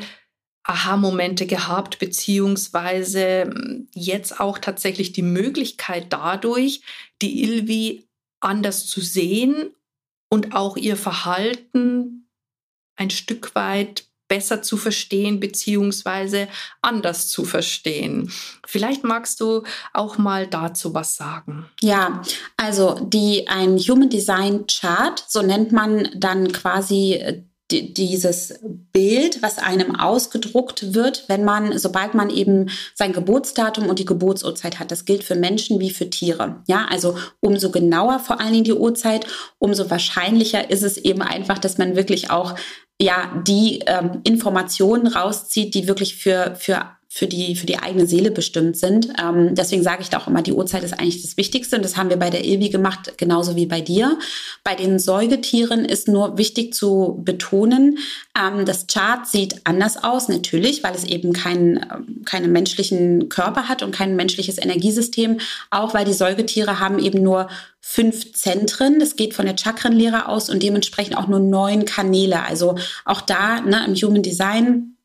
Aha-Momente 0.63 1.47
gehabt, 1.47 1.99
beziehungsweise 1.99 3.43
hm, 3.43 3.87
jetzt 3.93 4.39
auch 4.39 4.57
tatsächlich 4.57 5.13
die 5.13 5.21
Möglichkeit 5.21 6.07
dadurch, 6.09 6.81
die 7.21 7.43
Ilvi 7.43 8.07
anders 8.39 8.85
zu 8.85 9.01
sehen 9.01 9.73
und 10.29 10.53
auch 10.55 10.77
ihr 10.77 10.97
Verhalten 10.97 12.29
ein 12.97 13.09
Stück 13.09 13.55
weit 13.55 14.06
besser 14.27 14.61
zu 14.61 14.77
verstehen 14.77 15.39
beziehungsweise 15.39 16.47
anders 16.81 17.27
zu 17.27 17.45
verstehen. 17.45 18.31
Vielleicht 18.65 19.03
magst 19.03 19.39
du 19.39 19.63
auch 19.93 20.17
mal 20.17 20.47
dazu 20.47 20.93
was 20.93 21.15
sagen. 21.15 21.65
Ja, 21.81 22.21
also 22.57 22.99
die 23.01 23.47
ein 23.47 23.77
Human 23.77 24.09
Design 24.09 24.65
Chart, 24.67 25.23
so 25.27 25.41
nennt 25.41 25.71
man 25.71 26.09
dann 26.15 26.51
quasi 26.51 27.13
äh, 27.13 27.43
dieses 27.71 28.59
Bild, 28.93 29.41
was 29.41 29.57
einem 29.57 29.95
ausgedruckt 29.95 30.93
wird, 30.93 31.25
wenn 31.27 31.43
man, 31.43 31.77
sobald 31.77 32.13
man 32.13 32.29
eben 32.29 32.69
sein 32.95 33.11
Geburtsdatum 33.11 33.87
und 33.87 33.99
die 33.99 34.05
Geburtsurzeit 34.05 34.79
hat. 34.79 34.91
Das 34.91 35.03
gilt 35.03 35.23
für 35.23 35.35
Menschen 35.35 35.79
wie 35.79 35.89
für 35.89 36.09
Tiere. 36.09 36.63
Ja, 36.67 36.85
also 36.89 37.17
umso 37.41 37.69
genauer 37.69 38.19
vor 38.19 38.39
allen 38.39 38.53
Dingen 38.53 38.63
die 38.63 38.73
Uhrzeit, 38.73 39.27
umso 39.59 39.89
wahrscheinlicher 39.89 40.69
ist 40.69 40.83
es 40.83 40.97
eben 40.97 41.21
einfach, 41.21 41.59
dass 41.59 41.77
man 41.77 41.95
wirklich 41.95 42.31
auch 42.31 42.55
ja 42.99 43.43
die 43.45 43.83
ähm, 43.85 44.21
Informationen 44.23 45.07
rauszieht, 45.07 45.75
die 45.75 45.87
wirklich 45.87 46.15
für 46.15 46.55
für 46.55 46.96
für 47.17 47.25
die, 47.25 47.55
für 47.55 47.65
die 47.65 47.79
eigene 47.79 48.05
Seele 48.05 48.29
bestimmt 48.29 48.77
sind. 48.77 49.07
Ähm, 49.19 49.55
deswegen 49.55 49.81
sage 49.81 50.03
ich 50.03 50.09
da 50.09 50.19
auch 50.19 50.27
immer, 50.27 50.43
die 50.43 50.53
Uhrzeit 50.53 50.83
ist 50.83 50.93
eigentlich 50.93 51.23
das 51.23 51.35
Wichtigste. 51.35 51.75
Und 51.75 51.83
das 51.83 51.97
haben 51.97 52.11
wir 52.11 52.17
bei 52.17 52.29
der 52.29 52.45
Ilvi 52.45 52.69
gemacht, 52.69 53.17
genauso 53.17 53.55
wie 53.55 53.65
bei 53.65 53.81
dir. 53.81 54.19
Bei 54.63 54.75
den 54.75 54.99
Säugetieren 54.99 55.83
ist 55.83 56.07
nur 56.07 56.37
wichtig 56.37 56.75
zu 56.75 57.19
betonen, 57.25 57.97
ähm, 58.39 58.65
das 58.65 58.85
Chart 58.85 59.25
sieht 59.25 59.61
anders 59.63 60.03
aus, 60.03 60.29
natürlich, 60.29 60.83
weil 60.83 60.93
es 60.93 61.05
eben 61.05 61.33
keinen, 61.33 61.77
ähm, 61.77 62.21
keinen 62.23 62.51
menschlichen 62.51 63.29
Körper 63.29 63.67
hat 63.67 63.81
und 63.81 63.95
kein 63.95 64.15
menschliches 64.15 64.59
Energiesystem. 64.59 65.39
Auch 65.71 65.95
weil 65.95 66.05
die 66.05 66.13
Säugetiere 66.13 66.79
haben 66.79 66.99
eben 66.99 67.23
nur 67.23 67.49
fünf 67.81 68.33
Zentren. 68.33 68.99
Das 68.99 69.15
geht 69.15 69.33
von 69.33 69.47
der 69.47 69.57
Chakrenlehre 69.57 70.27
aus 70.27 70.51
und 70.51 70.61
dementsprechend 70.61 71.17
auch 71.17 71.27
nur 71.27 71.39
neun 71.39 71.85
Kanäle. 71.85 72.43
Also 72.43 72.75
auch 73.05 73.21
da 73.21 73.61
ne, 73.61 73.83
im 73.87 73.95
Human 73.95 74.21
Design 74.21 74.96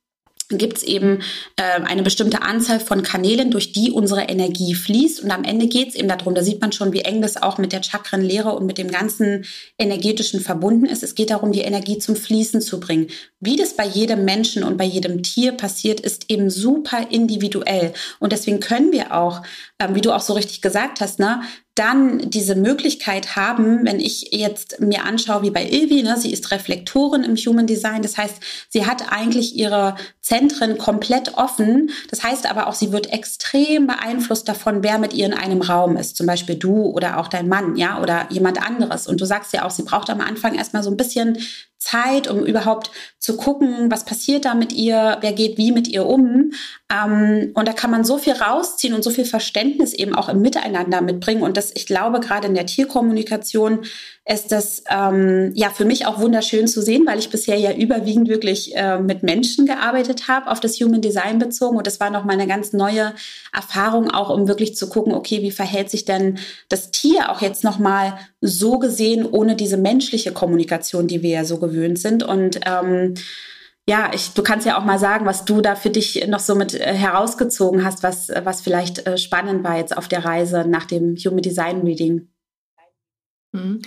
gibt 0.58 0.78
es 0.78 0.82
eben 0.82 1.20
äh, 1.56 1.82
eine 1.82 2.02
bestimmte 2.02 2.42
Anzahl 2.42 2.80
von 2.80 3.02
Kanälen, 3.02 3.50
durch 3.50 3.72
die 3.72 3.90
unsere 3.90 4.22
Energie 4.22 4.74
fließt. 4.74 5.22
Und 5.22 5.30
am 5.30 5.44
Ende 5.44 5.66
geht 5.66 5.90
es 5.90 5.94
eben 5.94 6.08
darum, 6.08 6.34
da 6.34 6.42
sieht 6.42 6.60
man 6.60 6.72
schon, 6.72 6.92
wie 6.92 7.00
eng 7.00 7.22
das 7.22 7.42
auch 7.42 7.58
mit 7.58 7.72
der 7.72 7.82
Chakrenlehre 7.82 8.54
und 8.54 8.66
mit 8.66 8.78
dem 8.78 8.90
ganzen 8.90 9.44
energetischen 9.78 10.40
verbunden 10.40 10.86
ist. 10.86 11.02
Es 11.02 11.14
geht 11.14 11.30
darum, 11.30 11.52
die 11.52 11.60
Energie 11.60 11.98
zum 11.98 12.16
Fließen 12.16 12.60
zu 12.60 12.80
bringen. 12.80 13.08
Wie 13.40 13.56
das 13.56 13.74
bei 13.74 13.86
jedem 13.86 14.24
Menschen 14.24 14.62
und 14.62 14.76
bei 14.76 14.84
jedem 14.84 15.22
Tier 15.22 15.52
passiert, 15.52 16.00
ist 16.00 16.30
eben 16.30 16.50
super 16.50 17.06
individuell. 17.10 17.92
Und 18.18 18.32
deswegen 18.32 18.60
können 18.60 18.92
wir 18.92 19.14
auch, 19.14 19.42
äh, 19.78 19.88
wie 19.92 20.00
du 20.00 20.12
auch 20.12 20.20
so 20.20 20.32
richtig 20.32 20.62
gesagt 20.62 21.00
hast, 21.00 21.18
ne, 21.18 21.42
dann 21.74 22.30
diese 22.30 22.54
Möglichkeit 22.54 23.34
haben, 23.34 23.86
wenn 23.86 23.98
ich 23.98 24.28
jetzt 24.32 24.80
mir 24.80 25.04
anschaue, 25.04 25.42
wie 25.42 25.50
bei 25.50 25.64
Ilvi, 25.66 26.02
ne, 26.02 26.18
sie 26.18 26.32
ist 26.32 26.50
Reflektorin 26.50 27.24
im 27.24 27.36
Human 27.36 27.66
Design, 27.66 28.02
das 28.02 28.18
heißt, 28.18 28.36
sie 28.68 28.86
hat 28.86 29.10
eigentlich 29.10 29.56
ihre 29.56 29.96
Zentren 30.20 30.76
komplett 30.76 31.34
offen, 31.38 31.90
das 32.10 32.22
heißt 32.22 32.50
aber 32.50 32.66
auch, 32.66 32.74
sie 32.74 32.92
wird 32.92 33.10
extrem 33.12 33.86
beeinflusst 33.86 34.48
davon, 34.48 34.82
wer 34.82 34.98
mit 34.98 35.14
ihr 35.14 35.24
in 35.24 35.34
einem 35.34 35.62
Raum 35.62 35.96
ist, 35.96 36.16
zum 36.16 36.26
Beispiel 36.26 36.56
du 36.56 36.84
oder 36.90 37.18
auch 37.18 37.28
dein 37.28 37.48
Mann, 37.48 37.76
ja, 37.76 38.02
oder 38.02 38.26
jemand 38.30 38.60
anderes. 38.64 39.06
Und 39.06 39.20
du 39.20 39.24
sagst 39.24 39.54
ja 39.54 39.64
auch, 39.64 39.70
sie 39.70 39.82
braucht 39.82 40.10
am 40.10 40.20
Anfang 40.20 40.54
erstmal 40.54 40.82
so 40.82 40.90
ein 40.90 40.96
bisschen 40.98 41.38
Zeit, 41.82 42.28
um 42.28 42.44
überhaupt 42.46 42.90
zu 43.18 43.36
gucken, 43.36 43.90
was 43.90 44.04
passiert 44.04 44.44
da 44.44 44.54
mit 44.54 44.72
ihr, 44.72 45.18
wer 45.20 45.32
geht 45.32 45.58
wie 45.58 45.72
mit 45.72 45.88
ihr 45.88 46.06
um. 46.06 46.52
Ähm, 46.92 47.52
und 47.54 47.68
da 47.68 47.72
kann 47.72 47.90
man 47.90 48.04
so 48.04 48.18
viel 48.18 48.32
rausziehen 48.32 48.94
und 48.94 49.02
so 49.02 49.10
viel 49.10 49.24
Verständnis 49.24 49.92
eben 49.92 50.14
auch 50.14 50.28
im 50.28 50.40
Miteinander 50.40 51.00
mitbringen. 51.00 51.42
Und 51.42 51.56
das, 51.56 51.72
ich 51.74 51.86
glaube, 51.86 52.20
gerade 52.20 52.46
in 52.46 52.54
der 52.54 52.66
Tierkommunikation 52.66 53.80
ist 54.24 54.52
das 54.52 54.84
ähm, 54.88 55.50
ja 55.54 55.70
für 55.70 55.84
mich 55.84 56.06
auch 56.06 56.20
wunderschön 56.20 56.68
zu 56.68 56.80
sehen, 56.80 57.04
weil 57.06 57.18
ich 57.18 57.30
bisher 57.30 57.58
ja 57.58 57.72
überwiegend 57.72 58.28
wirklich 58.28 58.76
äh, 58.76 58.98
mit 58.98 59.24
Menschen 59.24 59.66
gearbeitet 59.66 60.28
habe, 60.28 60.50
auf 60.50 60.60
das 60.60 60.80
Human 60.80 61.00
Design 61.00 61.40
bezogen. 61.40 61.76
Und 61.76 61.86
das 61.88 61.98
war 61.98 62.10
noch 62.10 62.24
mal 62.24 62.34
eine 62.34 62.46
ganz 62.46 62.72
neue 62.72 63.14
Erfahrung, 63.52 64.10
auch 64.10 64.30
um 64.30 64.46
wirklich 64.46 64.76
zu 64.76 64.88
gucken, 64.88 65.12
okay, 65.12 65.42
wie 65.42 65.50
verhält 65.50 65.90
sich 65.90 66.04
denn 66.04 66.38
das 66.68 66.92
Tier 66.92 67.30
auch 67.30 67.40
jetzt 67.40 67.64
noch 67.64 67.78
mal 67.78 68.18
so 68.40 68.78
gesehen, 68.78 69.26
ohne 69.26 69.56
diese 69.56 69.76
menschliche 69.76 70.32
Kommunikation, 70.32 71.08
die 71.08 71.22
wir 71.22 71.30
ja 71.30 71.44
so 71.44 71.58
gewöhnt 71.58 71.71
sind. 71.96 72.22
Und 72.22 72.60
ähm, 72.66 73.14
ja, 73.86 74.10
ich, 74.14 74.30
du 74.30 74.42
kannst 74.42 74.66
ja 74.66 74.78
auch 74.78 74.84
mal 74.84 74.98
sagen, 74.98 75.26
was 75.26 75.44
du 75.44 75.60
da 75.60 75.74
für 75.74 75.90
dich 75.90 76.26
noch 76.28 76.40
so 76.40 76.54
mit 76.54 76.74
äh, 76.74 76.94
herausgezogen 76.94 77.84
hast, 77.84 78.02
was, 78.02 78.28
was 78.44 78.60
vielleicht 78.60 79.06
äh, 79.06 79.18
spannend 79.18 79.64
war 79.64 79.76
jetzt 79.76 79.96
auf 79.96 80.08
der 80.08 80.24
Reise 80.24 80.64
nach 80.68 80.84
dem 80.84 81.16
Human 81.16 81.42
Design 81.42 81.80
Reading. 81.82 82.28
Mhm. 83.52 83.82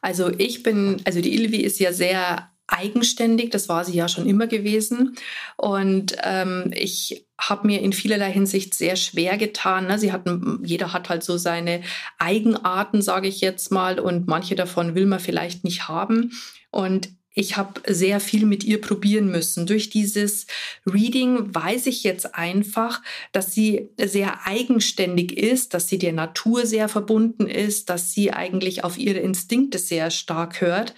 Also 0.00 0.30
ich 0.38 0.62
bin, 0.62 1.00
also 1.04 1.20
die 1.20 1.34
Ilvi 1.34 1.58
ist 1.58 1.78
ja 1.78 1.92
sehr 1.92 2.50
eigenständig, 2.66 3.50
das 3.50 3.68
war 3.68 3.84
sie 3.84 3.94
ja 3.94 4.08
schon 4.08 4.26
immer 4.26 4.46
gewesen. 4.46 5.16
Und 5.56 6.16
ähm, 6.22 6.70
ich 6.74 7.26
habe 7.38 7.66
mir 7.66 7.80
in 7.82 7.92
vielerlei 7.92 8.32
Hinsicht 8.32 8.74
sehr 8.74 8.96
schwer 8.96 9.36
getan. 9.36 9.86
Ne? 9.86 9.98
Sie 9.98 10.12
hatten, 10.12 10.60
jeder 10.64 10.92
hat 10.92 11.08
halt 11.08 11.22
so 11.22 11.36
seine 11.36 11.82
Eigenarten, 12.18 13.02
sage 13.02 13.28
ich 13.28 13.40
jetzt 13.40 13.70
mal, 13.70 14.00
und 14.00 14.26
manche 14.26 14.54
davon 14.54 14.94
will 14.94 15.06
man 15.06 15.20
vielleicht 15.20 15.64
nicht 15.64 15.88
haben. 15.88 16.32
Und 16.70 17.10
ich 17.34 17.56
habe 17.56 17.82
sehr 17.92 18.20
viel 18.20 18.46
mit 18.46 18.62
ihr 18.62 18.80
probieren 18.80 19.28
müssen. 19.30 19.66
Durch 19.66 19.90
dieses 19.90 20.46
Reading 20.86 21.52
weiß 21.52 21.86
ich 21.86 22.04
jetzt 22.04 22.34
einfach, 22.34 23.02
dass 23.32 23.52
sie 23.52 23.90
sehr 23.98 24.46
eigenständig 24.46 25.36
ist, 25.36 25.74
dass 25.74 25.88
sie 25.88 25.98
der 25.98 26.12
Natur 26.12 26.64
sehr 26.64 26.88
verbunden 26.88 27.48
ist, 27.48 27.90
dass 27.90 28.12
sie 28.12 28.32
eigentlich 28.32 28.84
auf 28.84 28.96
ihre 28.96 29.18
Instinkte 29.18 29.78
sehr 29.78 30.12
stark 30.12 30.60
hört. 30.60 30.94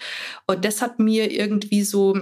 Und 0.46 0.64
das 0.66 0.82
hat 0.82 0.98
mir 0.98 1.32
irgendwie 1.32 1.82
so 1.82 2.14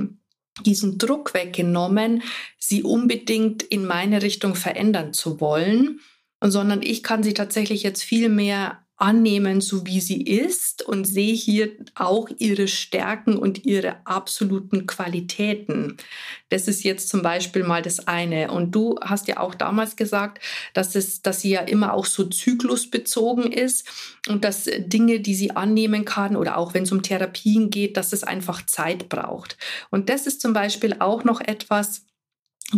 diesen 0.64 0.98
Druck 0.98 1.34
weggenommen, 1.34 2.22
sie 2.58 2.84
unbedingt 2.84 3.64
in 3.64 3.84
meine 3.84 4.22
Richtung 4.22 4.54
verändern 4.54 5.12
zu 5.12 5.40
wollen, 5.40 5.98
sondern 6.40 6.82
ich 6.82 7.02
kann 7.02 7.24
sie 7.24 7.34
tatsächlich 7.34 7.82
jetzt 7.82 8.04
viel 8.04 8.28
mehr 8.28 8.83
annehmen, 8.96 9.60
so 9.60 9.86
wie 9.86 10.00
sie 10.00 10.22
ist 10.22 10.82
und 10.82 11.04
sehe 11.04 11.34
hier 11.34 11.70
auch 11.96 12.28
ihre 12.38 12.68
Stärken 12.68 13.36
und 13.36 13.64
ihre 13.66 14.06
absoluten 14.06 14.86
Qualitäten. 14.86 15.96
Das 16.48 16.68
ist 16.68 16.84
jetzt 16.84 17.08
zum 17.08 17.22
Beispiel 17.22 17.64
mal 17.64 17.82
das 17.82 18.06
eine. 18.06 18.52
Und 18.52 18.70
du 18.72 18.96
hast 19.02 19.26
ja 19.26 19.38
auch 19.38 19.56
damals 19.56 19.96
gesagt, 19.96 20.40
dass 20.74 20.94
es, 20.94 21.22
dass 21.22 21.40
sie 21.40 21.50
ja 21.50 21.60
immer 21.60 21.92
auch 21.92 22.06
so 22.06 22.24
zyklusbezogen 22.24 23.50
ist 23.50 23.88
und 24.28 24.44
dass 24.44 24.68
Dinge, 24.78 25.18
die 25.18 25.34
sie 25.34 25.50
annehmen 25.50 26.04
kann 26.04 26.36
oder 26.36 26.56
auch 26.56 26.72
wenn 26.72 26.84
es 26.84 26.92
um 26.92 27.02
Therapien 27.02 27.70
geht, 27.70 27.96
dass 27.96 28.12
es 28.12 28.22
einfach 28.22 28.64
Zeit 28.64 29.08
braucht. 29.08 29.58
Und 29.90 30.08
das 30.08 30.28
ist 30.28 30.40
zum 30.40 30.52
Beispiel 30.52 30.96
auch 31.00 31.24
noch 31.24 31.40
etwas, 31.40 32.06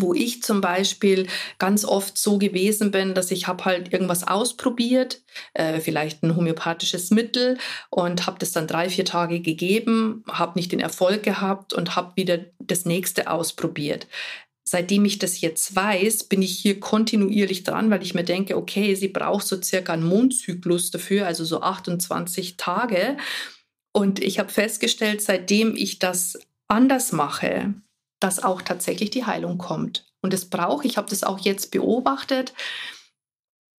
wo 0.00 0.14
ich 0.14 0.42
zum 0.42 0.60
Beispiel 0.60 1.26
ganz 1.58 1.84
oft 1.84 2.16
so 2.18 2.38
gewesen 2.38 2.90
bin, 2.90 3.14
dass 3.14 3.30
ich 3.30 3.46
habe 3.46 3.64
halt 3.64 3.92
irgendwas 3.92 4.26
ausprobiert, 4.26 5.22
äh, 5.54 5.80
vielleicht 5.80 6.22
ein 6.22 6.36
homöopathisches 6.36 7.10
Mittel 7.10 7.58
und 7.90 8.26
habe 8.26 8.38
das 8.38 8.52
dann 8.52 8.66
drei, 8.66 8.88
vier 8.88 9.04
Tage 9.04 9.40
gegeben, 9.40 10.24
habe 10.28 10.58
nicht 10.58 10.72
den 10.72 10.80
Erfolg 10.80 11.22
gehabt 11.22 11.72
und 11.72 11.96
habe 11.96 12.12
wieder 12.16 12.38
das 12.58 12.84
nächste 12.84 13.30
ausprobiert. 13.30 14.06
Seitdem 14.68 15.04
ich 15.04 15.18
das 15.18 15.40
jetzt 15.40 15.76
weiß, 15.76 16.24
bin 16.24 16.42
ich 16.42 16.58
hier 16.58 16.80
kontinuierlich 16.80 17.62
dran, 17.62 17.88
weil 17.90 18.02
ich 18.02 18.14
mir 18.14 18.24
denke, 18.24 18.56
okay, 18.56 18.96
sie 18.96 19.08
braucht 19.08 19.46
so 19.46 19.62
circa 19.62 19.92
einen 19.92 20.02
Mondzyklus 20.02 20.90
dafür, 20.90 21.26
also 21.26 21.44
so 21.44 21.60
28 21.62 22.56
Tage. 22.56 23.16
Und 23.92 24.22
ich 24.22 24.40
habe 24.40 24.48
festgestellt, 24.48 25.22
seitdem 25.22 25.76
ich 25.76 26.00
das 26.00 26.38
anders 26.66 27.12
mache, 27.12 27.74
dass 28.20 28.42
auch 28.42 28.62
tatsächlich 28.62 29.10
die 29.10 29.26
Heilung 29.26 29.58
kommt. 29.58 30.06
Und 30.22 30.34
es 30.34 30.48
braucht, 30.48 30.84
ich 30.84 30.96
habe 30.96 31.08
das 31.08 31.22
auch 31.22 31.38
jetzt 31.38 31.70
beobachtet, 31.70 32.52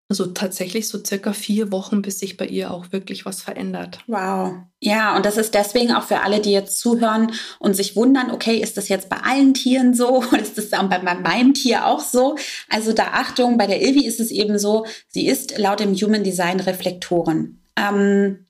also 0.10 0.28
tatsächlich 0.28 0.88
so 0.88 1.04
circa 1.04 1.34
vier 1.34 1.70
Wochen, 1.72 2.02
bis 2.02 2.20
sich 2.20 2.38
bei 2.38 2.46
ihr 2.46 2.72
auch 2.72 2.94
wirklich 2.94 3.26
was 3.26 3.42
verändert. 3.42 4.00
Wow. 4.08 4.54
Ja, 4.80 5.18
und 5.18 5.26
das 5.26 5.36
ist 5.36 5.54
deswegen 5.54 5.92
auch 5.92 6.04
für 6.04 6.22
alle, 6.22 6.40
die 6.40 6.52
jetzt 6.52 6.80
zuhören 6.80 7.34
und 7.60 7.76
sich 7.76 7.98
wundern, 7.98 8.32
okay, 8.32 8.58
ist 8.58 8.78
das 8.78 8.88
jetzt 8.88 9.10
bei 9.10 9.18
allen 9.18 9.54
Tieren 9.54 9.94
so 9.94 10.24
oder 10.32 10.40
ist 10.40 10.58
das 10.58 10.70
bei 10.70 11.16
meinem 11.16 11.54
Tier 11.54 11.86
auch 11.86 12.00
so? 12.00 12.38
Also 12.70 12.94
da 12.94 13.08
Achtung, 13.14 13.58
bei 13.58 13.68
der 13.68 13.82
Ilvi 13.82 14.06
ist 14.06 14.22
es 14.22 14.32
eben 14.32 14.58
so, 14.58 14.86
sie 15.10 15.28
ist 15.28 15.58
laut 15.58 15.82
dem 15.82 15.94
Human 15.94 16.24
Design 16.24 16.62
Reflektoren. 16.62 17.62
Ähm, 17.76 18.47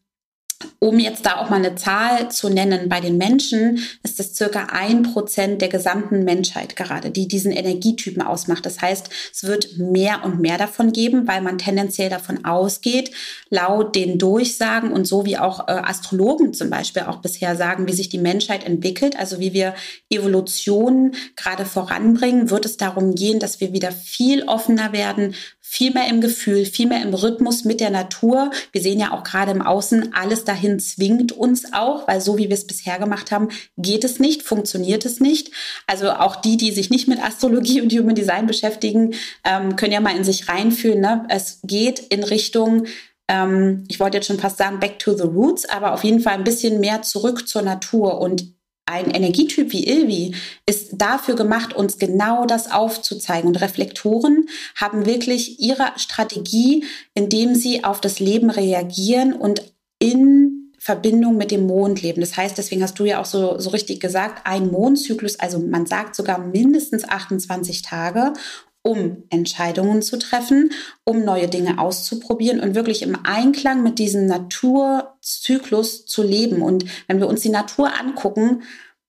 um 0.79 0.99
jetzt 0.99 1.25
da 1.25 1.37
auch 1.37 1.49
mal 1.49 1.57
eine 1.57 1.75
Zahl 1.75 2.29
zu 2.29 2.49
nennen, 2.49 2.89
bei 2.89 2.99
den 2.99 3.17
Menschen 3.17 3.79
ist 4.03 4.19
es 4.19 4.35
circa 4.35 4.67
ein 4.71 5.03
Prozent 5.03 5.61
der 5.61 5.69
gesamten 5.69 6.23
Menschheit 6.23 6.75
gerade, 6.75 7.11
die 7.11 7.27
diesen 7.27 7.51
Energietypen 7.51 8.21
ausmacht. 8.21 8.65
Das 8.65 8.81
heißt, 8.81 9.09
es 9.33 9.43
wird 9.43 9.77
mehr 9.77 10.23
und 10.23 10.39
mehr 10.39 10.57
davon 10.57 10.93
geben, 10.93 11.27
weil 11.27 11.41
man 11.41 11.57
tendenziell 11.57 12.09
davon 12.09 12.45
ausgeht, 12.45 13.11
laut 13.49 13.95
den 13.95 14.17
Durchsagen 14.17 14.91
und 14.91 15.05
so 15.05 15.25
wie 15.25 15.37
auch 15.37 15.67
äh, 15.67 15.71
Astrologen 15.71 16.53
zum 16.53 16.69
Beispiel 16.69 17.03
auch 17.03 17.17
bisher 17.17 17.55
sagen, 17.55 17.87
wie 17.87 17.93
sich 17.93 18.09
die 18.09 18.17
Menschheit 18.17 18.65
entwickelt, 18.65 19.17
also 19.17 19.39
wie 19.39 19.53
wir 19.53 19.75
Evolution 20.09 21.13
gerade 21.35 21.65
voranbringen, 21.65 22.49
wird 22.49 22.65
es 22.65 22.77
darum 22.77 23.15
gehen, 23.15 23.39
dass 23.39 23.59
wir 23.59 23.73
wieder 23.73 23.91
viel 23.91 24.43
offener 24.43 24.93
werden, 24.93 25.35
viel 25.69 25.91
mehr 25.93 26.07
im 26.07 26.21
Gefühl, 26.21 26.63
viel 26.65 26.87
mehr 26.87 27.03
im 27.03 27.13
Rhythmus 27.13 27.65
mit 27.65 27.81
der 27.81 27.89
Natur. 27.89 28.51
Wir 28.71 28.81
sehen 28.81 29.01
ja 29.01 29.11
auch 29.11 29.25
gerade 29.25 29.51
im 29.51 29.61
Außen, 29.61 30.13
alles 30.13 30.45
dahin 30.45 30.79
zwingt 30.79 31.33
uns 31.33 31.73
auch, 31.73 32.07
weil 32.07 32.21
so 32.21 32.37
wie 32.37 32.47
wir 32.47 32.55
es 32.55 32.65
bisher 32.65 32.99
gemacht 32.99 33.31
haben, 33.31 33.49
geht 33.75 34.05
es 34.05 34.17
nicht, 34.17 34.43
funktioniert 34.43 35.05
es 35.05 35.19
nicht. 35.19 35.51
Also 35.85 36.11
auch 36.11 36.37
die, 36.37 36.55
die 36.55 36.71
sich 36.71 36.89
nicht 36.89 37.09
mit 37.09 37.21
Astrologie 37.21 37.81
und 37.81 37.91
Human 37.91 38.15
Design 38.15 38.47
beschäftigen, 38.47 39.13
ähm, 39.43 39.75
können 39.75 39.91
ja 39.91 39.99
mal 39.99 40.15
in 40.15 40.23
sich 40.23 40.47
reinfühlen. 40.47 41.01
Ne? 41.01 41.25
Es 41.27 41.59
geht 41.63 41.99
in 41.99 42.23
Richtung 42.23 42.85
ähm, 43.29 43.83
ich 43.89 43.99
wollte 43.99 44.15
jetzt 44.15 44.27
schon 44.27 44.39
fast 44.39 44.57
sagen, 44.57 44.79
back 44.79 44.99
to 44.99 45.13
the 45.13 45.23
roots, 45.23 45.67
aber 45.67 45.93
auf 45.93 46.05
jeden 46.05 46.21
Fall 46.21 46.35
ein 46.35 46.45
bisschen 46.45 46.79
mehr 46.79 47.01
zurück 47.01 47.45
zur 47.45 47.61
Natur. 47.61 48.21
Und 48.21 48.53
ein 48.87 49.11
Energietyp 49.11 49.73
wie 49.73 49.85
Ilvi 49.85 50.33
ist 50.65 50.86
dafür 50.97 51.35
gemacht, 51.35 51.73
uns 51.73 51.97
genau 51.97 52.45
das 52.45 52.71
aufzuzeigen. 52.71 53.47
Und 53.47 53.61
Reflektoren 53.61 54.47
haben 54.75 55.05
wirklich 55.05 55.59
ihre 55.59 55.91
Strategie, 55.97 56.85
indem 57.13 57.55
sie 57.55 57.83
auf 57.83 58.01
das 58.01 58.19
Leben 58.19 58.49
reagieren 58.49 59.33
und 59.33 59.73
in 59.99 60.73
Verbindung 60.79 61.37
mit 61.37 61.51
dem 61.51 61.67
Mond 61.67 62.01
leben. 62.01 62.21
Das 62.21 62.37
heißt, 62.37 62.57
deswegen 62.57 62.81
hast 62.81 62.97
du 62.97 63.05
ja 63.05 63.19
auch 63.19 63.25
so, 63.25 63.59
so 63.59 63.71
richtig 63.71 63.99
gesagt, 63.99 64.41
ein 64.45 64.71
Mondzyklus, 64.71 65.39
also 65.39 65.59
man 65.59 65.85
sagt 65.85 66.15
sogar 66.15 66.39
mindestens 66.39 67.03
28 67.03 67.81
Tage 67.81 68.33
um 68.87 69.23
Entscheidungen 69.29 70.01
zu 70.01 70.17
treffen, 70.17 70.71
um 71.03 71.25
neue 71.25 71.49
Dinge 71.49 71.77
auszuprobieren 71.77 72.61
und 72.61 72.73
wirklich 72.73 73.01
im 73.01 73.17
Einklang 73.25 73.83
mit 73.83 73.99
diesem 73.99 74.27
Naturzyklus 74.27 76.05
zu 76.05 76.23
leben. 76.23 76.61
Und 76.61 76.85
wenn 77.07 77.19
wir 77.19 77.27
uns 77.27 77.41
die 77.41 77.49
Natur 77.49 77.99
angucken, 77.99 78.63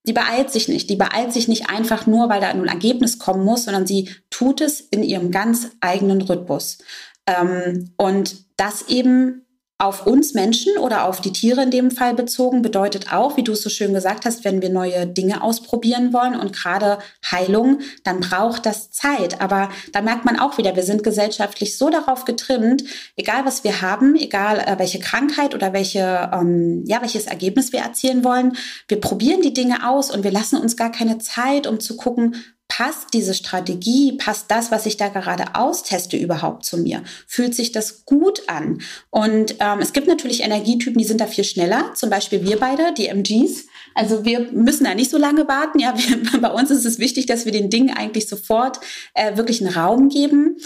die 0.05 0.13
beeilt 0.13 0.51
sich 0.51 0.69
nicht. 0.69 0.89
Die 0.91 0.97
beeilt 0.97 1.33
sich 1.33 1.49
nicht 1.49 1.71
einfach 1.71 2.07
nur, 2.07 2.29
weil 2.29 2.41
da 2.41 2.49
ein 2.49 2.67
Ergebnis 2.67 3.19
kommen 3.19 3.45
muss, 3.45 3.65
sondern 3.65 3.87
sie 3.87 4.11
tut 4.31 4.61
es 4.61 4.81
in 4.81 5.03
ihrem 5.03 5.31
ganz 5.31 5.71
eigenen 5.81 6.23
Rhythmus. 6.23 6.79
Ähm, 7.27 7.93
und 7.97 8.45
das 8.57 8.89
eben 8.89 9.47
auf 9.81 10.09
uns 10.09 10.35
Menschen 10.35 10.77
oder 10.77 11.05
auf 11.05 11.21
die 11.21 11.33
Tiere 11.33 11.63
in 11.63 11.71
dem 11.71 11.93
Fall 11.93 12.13
bezogen 12.13 12.63
bedeutet 12.63 13.13
auch, 13.13 13.37
wie 13.37 13.45
du 13.45 13.53
es 13.53 13.63
so 13.63 13.71
schön 13.71 13.95
gesagt 13.95 14.25
hast, 14.25 14.45
wenn 14.45 14.61
wir 14.61 14.71
neue 14.71 15.07
Dinge 15.07 15.41
ausprobieren 15.41 16.13
wollen 16.13 16.35
und 16.35 16.53
gerade 16.53 16.99
Heilung, 17.31 17.79
dann 18.03 18.19
braucht 18.19 18.67
das 18.67 18.91
Zeit. 18.91 19.41
Aber 19.41 19.71
da 19.93 20.03
merkt 20.03 20.25
man 20.25 20.37
auch 20.37 20.59
wieder, 20.59 20.75
wir 20.75 20.83
sind 20.83 21.05
gesellschaftlich 21.05 21.79
so 21.79 21.91
darauf 21.91 22.25
getrimmt, 22.25 22.83
egal 23.15 23.45
was 23.45 23.63
wir 23.63 23.81
haben, 23.81 24.17
egal 24.17 24.59
äh, 24.59 24.81
welche 24.81 24.99
Krankheit 24.99 25.55
oder 25.55 25.73
welche, 25.73 26.29
ähm, 26.33 26.83
ja, 26.85 27.01
welches 27.01 27.27
Ergebnis 27.27 27.73
wir 27.73 27.79
erzielen 27.79 28.25
wollen, 28.25 28.57
wir 28.89 29.01
probieren 29.01 29.43
die 29.43 29.55
Dinge 29.55 29.89
aus 29.89 30.11
und 30.11 30.25
wir 30.25 30.33
lassen 30.33 30.57
uns 30.57 30.77
gar 30.77 30.91
keine 30.91 31.19
Zeit, 31.19 31.69
um 31.69 31.79
zu 31.79 31.97
gucken, 31.97 32.35
passt 32.69 33.15
diese 33.15 33.35
Strategie, 33.35 34.13
passt 34.13 34.51
das, 34.51 34.71
was 34.71 34.87
ich 34.87 34.99
da 34.99 35.09
gerade 35.09 35.55
austeste, 35.55 36.17
überhaupt 36.17 36.65
zu 36.65 36.77
mir? 36.77 37.03
Fühlt 37.27 37.55
sich 37.55 37.73
das 37.73 38.05
gut 38.05 38.43
an? 38.47 38.83
Und 39.11 39.57
ähm, 39.59 39.81
es 39.81 39.95
gibt 39.95 40.07
natürlich 40.07 40.43
Energietypen, 40.43 40.99
die 40.99 41.07
sind 41.07 41.21
da 41.21 41.27
viel 41.27 41.45
schneller, 41.45 41.95
zum 41.95 42.11
Beispiel 42.11 42.45
wir 42.45 42.59
beide, 42.59 42.93
die 42.93 43.09
MGs. 43.09 43.67
Also 43.95 44.25
wir 44.25 44.53
müssen 44.53 44.85
da 44.85 44.95
nicht 44.95 45.11
so 45.11 45.19
lange 45.19 45.49
warten. 45.49 45.81
Ja, 45.81 45.95
wir, 45.97 46.41
bei 46.41 46.51
uns 46.51 46.71
ist 46.71 46.85
es 46.85 46.99
wichtig, 46.99 47.27
dass 47.27 47.47
wir 47.47 47.53
den 47.53 47.71
Dingen 47.71 47.97
eigentlich 47.97 48.29
sofort 48.29 48.79
äh, 49.15 49.37
wirklich 49.37 49.61
einen 49.61 49.75
Raum 49.75 50.11
geben. 50.11 50.59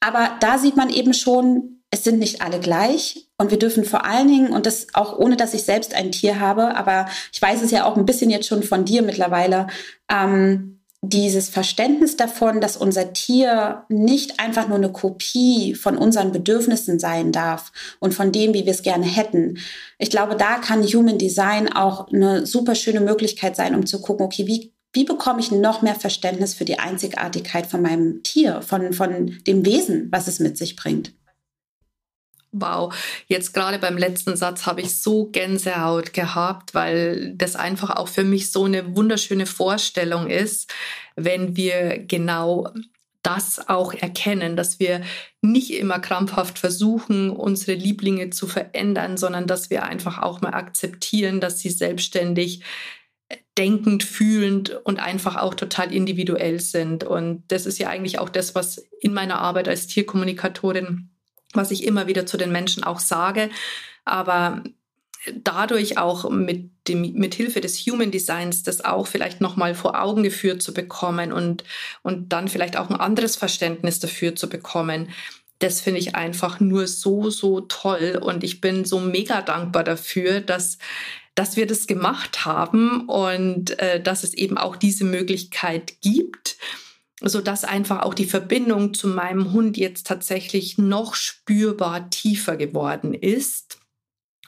Aber 0.00 0.30
da 0.40 0.58
sieht 0.58 0.76
man 0.76 0.88
eben 0.88 1.12
schon, 1.12 1.82
es 1.90 2.04
sind 2.04 2.18
nicht 2.18 2.40
alle 2.40 2.58
gleich 2.58 3.28
und 3.36 3.50
wir 3.50 3.58
dürfen 3.58 3.84
vor 3.84 4.06
allen 4.06 4.28
Dingen, 4.28 4.52
und 4.52 4.64
das 4.64 4.88
auch 4.94 5.18
ohne, 5.18 5.36
dass 5.36 5.54
ich 5.54 5.64
selbst 5.64 5.92
ein 5.94 6.12
Tier 6.12 6.40
habe, 6.40 6.76
aber 6.76 7.08
ich 7.32 7.42
weiß 7.42 7.62
es 7.62 7.70
ja 7.70 7.84
auch 7.84 7.96
ein 7.96 8.06
bisschen 8.06 8.30
jetzt 8.30 8.46
schon 8.46 8.62
von 8.62 8.84
dir 8.84 9.02
mittlerweile, 9.02 9.66
ähm, 10.10 10.79
dieses 11.02 11.48
Verständnis 11.48 12.16
davon, 12.16 12.60
dass 12.60 12.76
unser 12.76 13.14
Tier 13.14 13.84
nicht 13.88 14.38
einfach 14.38 14.68
nur 14.68 14.76
eine 14.76 14.92
Kopie 14.92 15.74
von 15.74 15.96
unseren 15.96 16.30
Bedürfnissen 16.30 16.98
sein 16.98 17.32
darf 17.32 17.72
und 18.00 18.14
von 18.14 18.32
dem, 18.32 18.52
wie 18.52 18.66
wir 18.66 18.72
es 18.72 18.82
gerne 18.82 19.06
hätten. 19.06 19.58
Ich 19.98 20.10
glaube, 20.10 20.36
da 20.36 20.56
kann 20.58 20.84
Human 20.84 21.16
Design 21.16 21.72
auch 21.72 22.08
eine 22.12 22.46
super 22.46 22.74
schöne 22.74 23.00
Möglichkeit 23.00 23.56
sein, 23.56 23.74
um 23.74 23.86
zu 23.86 24.02
gucken, 24.02 24.26
okay, 24.26 24.46
wie, 24.46 24.74
wie 24.92 25.04
bekomme 25.04 25.40
ich 25.40 25.50
noch 25.50 25.80
mehr 25.80 25.94
Verständnis 25.94 26.52
für 26.52 26.66
die 26.66 26.78
Einzigartigkeit 26.78 27.66
von 27.66 27.80
meinem 27.80 28.22
Tier, 28.22 28.60
von, 28.60 28.92
von 28.92 29.38
dem 29.46 29.64
Wesen, 29.64 30.08
was 30.10 30.28
es 30.28 30.38
mit 30.38 30.58
sich 30.58 30.76
bringt. 30.76 31.14
Wow, 32.52 32.92
jetzt 33.28 33.54
gerade 33.54 33.78
beim 33.78 33.96
letzten 33.96 34.36
Satz 34.36 34.66
habe 34.66 34.80
ich 34.80 34.96
so 34.96 35.26
Gänsehaut 35.26 36.12
gehabt, 36.12 36.74
weil 36.74 37.34
das 37.36 37.54
einfach 37.54 37.90
auch 37.90 38.08
für 38.08 38.24
mich 38.24 38.50
so 38.50 38.64
eine 38.64 38.96
wunderschöne 38.96 39.46
Vorstellung 39.46 40.28
ist, 40.28 40.72
wenn 41.14 41.54
wir 41.54 41.98
genau 41.98 42.68
das 43.22 43.68
auch 43.68 43.92
erkennen, 43.94 44.56
dass 44.56 44.80
wir 44.80 45.02
nicht 45.42 45.72
immer 45.72 46.00
krampfhaft 46.00 46.58
versuchen, 46.58 47.30
unsere 47.30 47.74
Lieblinge 47.74 48.30
zu 48.30 48.46
verändern, 48.46 49.16
sondern 49.16 49.46
dass 49.46 49.70
wir 49.70 49.84
einfach 49.84 50.18
auch 50.18 50.40
mal 50.40 50.54
akzeptieren, 50.54 51.40
dass 51.40 51.60
sie 51.60 51.70
selbstständig 51.70 52.64
denkend, 53.56 54.02
fühlend 54.02 54.70
und 54.84 54.98
einfach 54.98 55.36
auch 55.36 55.54
total 55.54 55.92
individuell 55.92 56.60
sind. 56.60 57.04
Und 57.04 57.44
das 57.48 57.66
ist 57.66 57.78
ja 57.78 57.88
eigentlich 57.88 58.18
auch 58.18 58.28
das, 58.28 58.54
was 58.54 58.78
in 59.00 59.12
meiner 59.12 59.38
Arbeit 59.38 59.68
als 59.68 59.86
Tierkommunikatorin 59.86 61.10
was 61.54 61.70
ich 61.70 61.84
immer 61.84 62.06
wieder 62.06 62.26
zu 62.26 62.36
den 62.36 62.52
Menschen 62.52 62.84
auch 62.84 63.00
sage. 63.00 63.50
Aber 64.04 64.62
dadurch 65.34 65.98
auch 65.98 66.30
mit 66.30 66.70
dem, 66.88 67.12
mit 67.12 67.34
Hilfe 67.34 67.60
des 67.60 67.78
Human 67.80 68.10
Designs 68.10 68.62
das 68.62 68.84
auch 68.84 69.06
vielleicht 69.06 69.40
nochmal 69.40 69.74
vor 69.74 70.00
Augen 70.00 70.22
geführt 70.22 70.62
zu 70.62 70.72
bekommen 70.72 71.32
und, 71.32 71.64
und 72.02 72.32
dann 72.32 72.48
vielleicht 72.48 72.76
auch 72.76 72.88
ein 72.88 72.96
anderes 72.96 73.36
Verständnis 73.36 74.00
dafür 74.00 74.34
zu 74.34 74.48
bekommen. 74.48 75.10
Das 75.58 75.82
finde 75.82 76.00
ich 76.00 76.14
einfach 76.14 76.58
nur 76.58 76.86
so, 76.86 77.28
so 77.28 77.60
toll. 77.60 78.18
Und 78.22 78.44
ich 78.44 78.62
bin 78.62 78.86
so 78.86 78.98
mega 78.98 79.42
dankbar 79.42 79.84
dafür, 79.84 80.40
dass, 80.40 80.78
dass 81.34 81.56
wir 81.56 81.66
das 81.66 81.86
gemacht 81.86 82.46
haben 82.46 83.06
und 83.06 83.78
äh, 83.78 84.02
dass 84.02 84.24
es 84.24 84.32
eben 84.32 84.56
auch 84.56 84.76
diese 84.76 85.04
Möglichkeit 85.04 86.00
gibt 86.00 86.56
so 87.20 87.40
dass 87.40 87.64
einfach 87.64 88.02
auch 88.02 88.14
die 88.14 88.26
Verbindung 88.26 88.94
zu 88.94 89.08
meinem 89.08 89.52
Hund 89.52 89.76
jetzt 89.76 90.06
tatsächlich 90.06 90.78
noch 90.78 91.14
spürbar 91.14 92.10
tiefer 92.10 92.56
geworden 92.56 93.14
ist, 93.14 93.78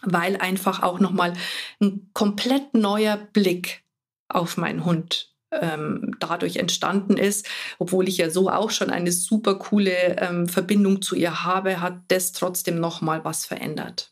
weil 0.02 0.37
einfach 0.37 0.82
auch 0.82 0.98
noch 0.98 1.12
mal 1.12 1.35
ein 1.80 2.11
komplett 2.12 2.74
neuer 2.74 3.16
Blick 3.16 3.82
auf 4.28 4.56
meinen 4.56 4.85
Hund 4.85 5.32
ähm, 5.52 6.16
dadurch 6.18 6.56
entstanden 6.56 7.16
ist, 7.16 7.46
obwohl 7.78 8.08
ich 8.08 8.16
ja 8.16 8.30
so 8.30 8.48
auch 8.48 8.70
schon 8.70 8.90
eine 8.90 9.12
super 9.12 9.56
coole 9.56 10.16
ähm, 10.18 10.48
Verbindung 10.48 11.02
zu 11.02 11.14
ihr 11.14 11.44
habe, 11.44 11.80
hat 11.80 12.00
das 12.08 12.32
trotzdem 12.32 12.80
noch 12.80 13.02
mal 13.02 13.24
was 13.24 13.44
verändert. 13.44 14.12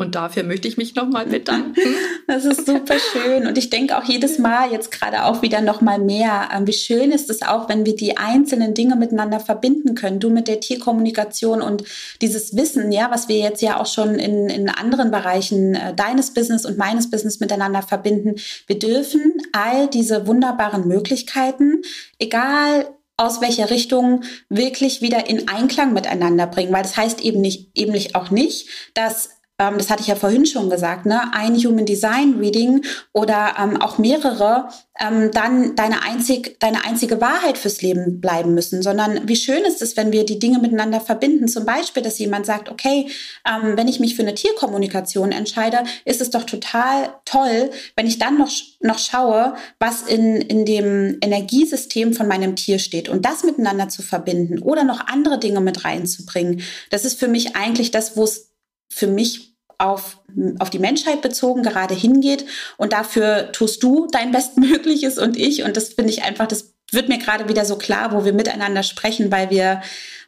Und 0.00 0.14
dafür 0.14 0.44
möchte 0.44 0.66
ich 0.66 0.78
mich 0.78 0.94
nochmal 0.94 1.26
bedanken. 1.26 1.74
Das 2.26 2.44
ist 2.44 2.64
super 2.64 2.94
schön. 3.12 3.48
Und 3.48 3.58
ich 3.58 3.70
denke 3.70 3.98
auch 3.98 4.04
jedes 4.04 4.38
Mal 4.38 4.70
jetzt 4.70 4.92
gerade 4.92 5.24
auch 5.24 5.42
wieder 5.42 5.60
nochmal 5.60 5.98
mehr, 5.98 6.48
ähm, 6.54 6.64
wie 6.64 6.72
schön 6.72 7.10
ist 7.10 7.28
es 7.28 7.42
auch, 7.42 7.68
wenn 7.68 7.84
wir 7.84 7.96
die 7.96 8.18
einzelnen 8.18 8.72
Dinge 8.72 8.94
miteinander 8.94 9.40
verbinden 9.40 9.96
können. 9.96 10.20
Du 10.20 10.30
mit 10.30 10.46
der 10.46 10.60
Tierkommunikation 10.60 11.60
und 11.60 11.82
dieses 12.20 12.56
Wissen, 12.56 12.92
ja, 12.92 13.10
was 13.10 13.28
wir 13.28 13.38
jetzt 13.38 13.62
ja 13.62 13.80
auch 13.80 13.86
schon 13.86 14.14
in, 14.20 14.48
in 14.48 14.68
anderen 14.68 15.10
Bereichen 15.10 15.74
äh, 15.74 15.92
deines 15.92 16.32
Business 16.32 16.64
und 16.64 16.78
meines 16.78 17.10
Business 17.10 17.40
miteinander 17.40 17.82
verbinden. 17.82 18.36
Wir 18.68 18.78
dürfen 18.78 19.42
all 19.52 19.88
diese 19.88 20.28
wunderbaren 20.28 20.86
Möglichkeiten, 20.86 21.82
egal 22.20 22.86
aus 23.16 23.40
welcher 23.40 23.70
Richtung 23.70 24.22
wirklich 24.48 25.02
wieder 25.02 25.28
in 25.28 25.48
Einklang 25.48 25.92
miteinander 25.92 26.46
bringen, 26.46 26.72
weil 26.72 26.84
das 26.84 26.96
heißt 26.96 27.20
eben 27.22 27.40
nicht, 27.40 27.70
eben 27.74 27.90
nicht 27.90 28.14
auch 28.14 28.30
nicht, 28.30 28.68
dass 28.94 29.39
ähm, 29.60 29.76
das 29.76 29.90
hatte 29.90 30.00
ich 30.00 30.08
ja 30.08 30.16
vorhin 30.16 30.46
schon 30.46 30.70
gesagt, 30.70 31.06
ne, 31.06 31.20
ein 31.34 31.54
Human 31.54 31.84
Design 31.84 32.38
Reading 32.38 32.82
oder 33.12 33.54
ähm, 33.58 33.80
auch 33.80 33.98
mehrere, 33.98 34.68
ähm, 34.98 35.30
dann 35.32 35.76
deine, 35.76 36.02
einzig, 36.02 36.58
deine 36.60 36.84
einzige 36.84 37.20
Wahrheit 37.20 37.58
fürs 37.58 37.82
Leben 37.82 38.20
bleiben 38.20 38.54
müssen, 38.54 38.82
sondern 38.82 39.28
wie 39.28 39.36
schön 39.36 39.62
ist 39.64 39.82
es, 39.82 39.96
wenn 39.96 40.12
wir 40.12 40.24
die 40.24 40.38
Dinge 40.38 40.58
miteinander 40.58 41.00
verbinden. 41.00 41.46
Zum 41.46 41.66
Beispiel, 41.66 42.02
dass 42.02 42.18
jemand 42.18 42.46
sagt, 42.46 42.70
okay, 42.70 43.08
ähm, 43.46 43.76
wenn 43.76 43.88
ich 43.88 44.00
mich 44.00 44.16
für 44.16 44.22
eine 44.22 44.34
Tierkommunikation 44.34 45.30
entscheide, 45.30 45.84
ist 46.06 46.22
es 46.22 46.30
doch 46.30 46.44
total 46.44 47.14
toll, 47.26 47.70
wenn 47.96 48.06
ich 48.06 48.18
dann 48.18 48.38
noch, 48.38 48.50
noch 48.80 48.98
schaue, 48.98 49.54
was 49.78 50.02
in, 50.02 50.36
in 50.36 50.64
dem 50.64 51.18
Energiesystem 51.20 52.14
von 52.14 52.26
meinem 52.26 52.56
Tier 52.56 52.78
steht 52.78 53.10
und 53.10 53.26
das 53.26 53.44
miteinander 53.44 53.90
zu 53.90 54.02
verbinden 54.02 54.60
oder 54.60 54.84
noch 54.84 55.06
andere 55.06 55.38
Dinge 55.38 55.60
mit 55.60 55.84
reinzubringen. 55.84 56.62
Das 56.88 57.04
ist 57.04 57.18
für 57.18 57.28
mich 57.28 57.56
eigentlich 57.56 57.90
das, 57.90 58.16
wo 58.16 58.24
es 58.24 58.50
für 58.92 59.06
mich 59.06 59.49
auf, 59.80 60.18
auf 60.58 60.70
die 60.70 60.78
Menschheit 60.78 61.22
bezogen 61.22 61.62
gerade 61.62 61.94
hingeht. 61.94 62.44
Und 62.76 62.92
dafür 62.92 63.50
tust 63.52 63.82
du 63.82 64.06
dein 64.10 64.30
Bestmögliches 64.32 65.18
und 65.18 65.36
ich. 65.36 65.62
Und 65.62 65.76
das 65.76 65.90
finde 65.90 66.10
ich 66.10 66.22
einfach, 66.22 66.46
das 66.46 66.74
wird 66.92 67.08
mir 67.08 67.18
gerade 67.18 67.48
wieder 67.48 67.64
so 67.64 67.76
klar, 67.76 68.12
wo 68.12 68.24
wir 68.24 68.32
miteinander 68.32 68.82
sprechen, 68.82 69.30
weil 69.30 69.50
wir, 69.50 69.82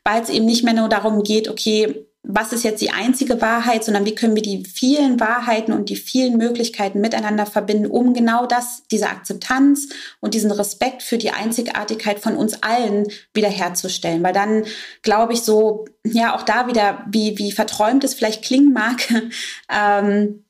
weil 0.04 0.22
es 0.22 0.28
eben 0.28 0.46
nicht 0.46 0.64
mehr 0.64 0.74
nur 0.74 0.88
darum 0.88 1.22
geht, 1.22 1.48
okay, 1.48 2.06
was 2.24 2.52
ist 2.52 2.62
jetzt 2.62 2.80
die 2.80 2.90
einzige 2.90 3.40
Wahrheit, 3.40 3.82
sondern 3.82 4.04
wie 4.04 4.14
können 4.14 4.36
wir 4.36 4.42
die 4.42 4.64
vielen 4.64 5.18
Wahrheiten 5.18 5.72
und 5.72 5.88
die 5.88 5.96
vielen 5.96 6.36
Möglichkeiten 6.36 7.00
miteinander 7.00 7.46
verbinden, 7.46 7.86
um 7.86 8.14
genau 8.14 8.46
das, 8.46 8.84
diese 8.92 9.08
Akzeptanz 9.08 9.88
und 10.20 10.34
diesen 10.34 10.52
Respekt 10.52 11.02
für 11.02 11.18
die 11.18 11.32
Einzigartigkeit 11.32 12.20
von 12.20 12.36
uns 12.36 12.62
allen 12.62 13.08
wiederherzustellen. 13.34 14.22
Weil 14.22 14.32
dann 14.32 14.64
glaube 15.02 15.32
ich 15.32 15.42
so, 15.42 15.86
ja, 16.04 16.36
auch 16.36 16.42
da 16.42 16.68
wieder, 16.68 17.04
wie, 17.10 17.38
wie 17.38 17.50
verträumt 17.50 18.04
es 18.04 18.14
vielleicht 18.14 18.44
klingen 18.44 18.72
mag, 18.72 19.02
ähm, 19.68 20.44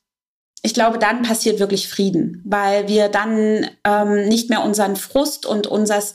ich 0.64 0.74
glaube, 0.74 0.98
dann 0.98 1.22
passiert 1.22 1.58
wirklich 1.58 1.88
Frieden, 1.88 2.40
weil 2.44 2.86
wir 2.86 3.08
dann 3.08 3.68
ähm, 3.84 4.28
nicht 4.28 4.48
mehr 4.48 4.62
unseren 4.62 4.94
Frust 4.94 5.44
und 5.44 5.66
unsers, 5.66 6.14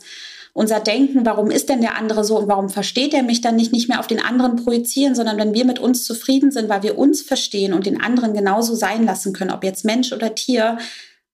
unser 0.52 0.80
Denken, 0.80 1.24
warum 1.24 1.50
ist 1.50 1.68
denn 1.68 1.80
der 1.80 1.96
andere 1.96 2.24
so 2.24 2.38
und 2.38 2.48
warum 2.48 2.68
versteht 2.68 3.14
er 3.14 3.22
mich 3.22 3.40
dann 3.40 3.56
nicht, 3.56 3.72
nicht 3.72 3.88
mehr 3.88 4.00
auf 4.00 4.06
den 4.06 4.22
anderen 4.22 4.56
projizieren, 4.56 5.14
sondern 5.14 5.38
wenn 5.38 5.54
wir 5.54 5.64
mit 5.64 5.78
uns 5.78 6.04
zufrieden 6.04 6.50
sind, 6.50 6.68
weil 6.68 6.82
wir 6.82 6.98
uns 6.98 7.22
verstehen 7.22 7.72
und 7.72 7.86
den 7.86 8.00
anderen 8.00 8.34
genauso 8.34 8.74
sein 8.74 9.04
lassen 9.04 9.32
können, 9.32 9.52
ob 9.52 9.64
jetzt 9.64 9.84
Mensch 9.84 10.12
oder 10.12 10.34
Tier, 10.34 10.78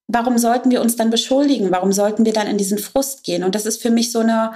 warum 0.07 0.37
sollten 0.37 0.71
wir 0.71 0.81
uns 0.81 0.95
dann 0.95 1.09
beschuldigen? 1.09 1.71
Warum 1.71 1.91
sollten 1.91 2.25
wir 2.25 2.33
dann 2.33 2.47
in 2.47 2.57
diesen 2.57 2.77
Frust 2.77 3.23
gehen? 3.23 3.43
Und 3.43 3.55
das 3.55 3.65
ist 3.65 3.81
für 3.81 3.91
mich 3.91 4.11
so 4.11 4.19
eine 4.19 4.53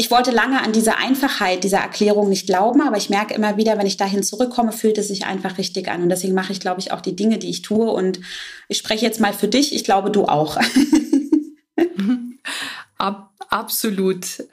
ich 0.00 0.10
wollte 0.10 0.30
lange 0.30 0.62
an 0.62 0.72
diese 0.72 0.96
Einfachheit 0.96 1.62
dieser 1.62 1.80
Erklärung 1.80 2.30
nicht 2.30 2.46
glauben, 2.46 2.80
aber 2.80 2.96
ich 2.96 3.10
merke 3.10 3.34
immer 3.34 3.58
wieder, 3.58 3.76
wenn 3.76 3.86
ich 3.86 3.98
dahin 3.98 4.22
zurückkomme, 4.22 4.72
fühlt 4.72 4.96
es 4.96 5.08
sich 5.08 5.26
einfach 5.26 5.58
richtig 5.58 5.88
an. 5.90 6.02
Und 6.02 6.08
deswegen 6.08 6.32
mache 6.32 6.52
ich, 6.52 6.60
glaube 6.60 6.80
ich, 6.80 6.90
auch 6.90 7.02
die 7.02 7.14
Dinge, 7.14 7.36
die 7.36 7.50
ich 7.50 7.60
tue. 7.60 7.90
Und 7.90 8.18
ich 8.68 8.78
spreche 8.78 9.04
jetzt 9.04 9.20
mal 9.20 9.34
für 9.34 9.46
dich. 9.46 9.74
Ich 9.74 9.84
glaube, 9.84 10.10
du 10.10 10.24
auch. 10.24 10.56
Ab, 12.96 13.29
absolut. 13.50 14.44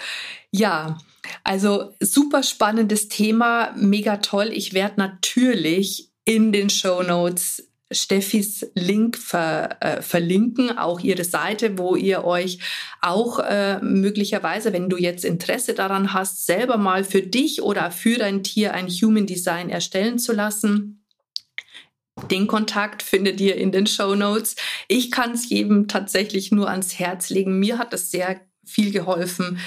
Ja, 0.52 0.98
also 1.44 1.94
super 2.00 2.44
spannendes 2.44 3.08
Thema, 3.08 3.74
mega 3.76 4.18
toll. 4.18 4.52
Ich 4.54 4.74
werde 4.74 4.96
natürlich 4.98 6.12
in 6.26 6.52
den 6.52 6.70
Show 6.70 7.04
Notes 7.04 7.64
Steffis 7.90 8.70
Link 8.76 9.18
ver, 9.18 9.78
äh, 9.80 10.02
verlinken, 10.02 10.78
auch 10.78 11.00
ihre 11.00 11.24
Seite, 11.24 11.78
wo 11.78 11.96
ihr 11.96 12.26
euch 12.26 12.60
auch 13.02 13.40
äh, 13.40 13.80
möglicherweise, 13.80 14.74
wenn 14.74 14.90
du 14.90 14.98
jetzt 14.98 15.24
Interesse 15.24 15.74
daran 15.74 16.14
hast, 16.14 16.46
selber 16.46 16.78
mal 16.78 17.06
für 17.06 17.22
dich 17.22 17.62
oder 17.62 17.92
für 17.92 18.18
dein 18.18 18.44
Tier 18.44 18.74
ein 18.74 18.90
Human 18.90 19.26
Design 19.26 19.70
erstellen 19.70 20.20
zu 20.20 20.34
lassen. 20.34 21.06
Den 22.30 22.48
Kontakt 22.48 23.04
findet 23.04 23.40
ihr 23.40 23.56
in 23.56 23.72
den 23.72 23.88
Show 23.88 24.16
Notes. 24.16 24.56
Ich 24.88 25.12
kann 25.12 25.34
es 25.34 25.50
jedem 25.50 25.88
tatsächlich 25.88 26.52
nur 26.52 26.70
ans 26.70 27.00
Herz 27.00 27.30
legen. 27.30 27.60
Mir 27.60 27.78
hat 27.78 27.94
es 27.94 28.12
sehr 28.12 28.42
viel 28.68 28.92
geholfen 28.92 29.60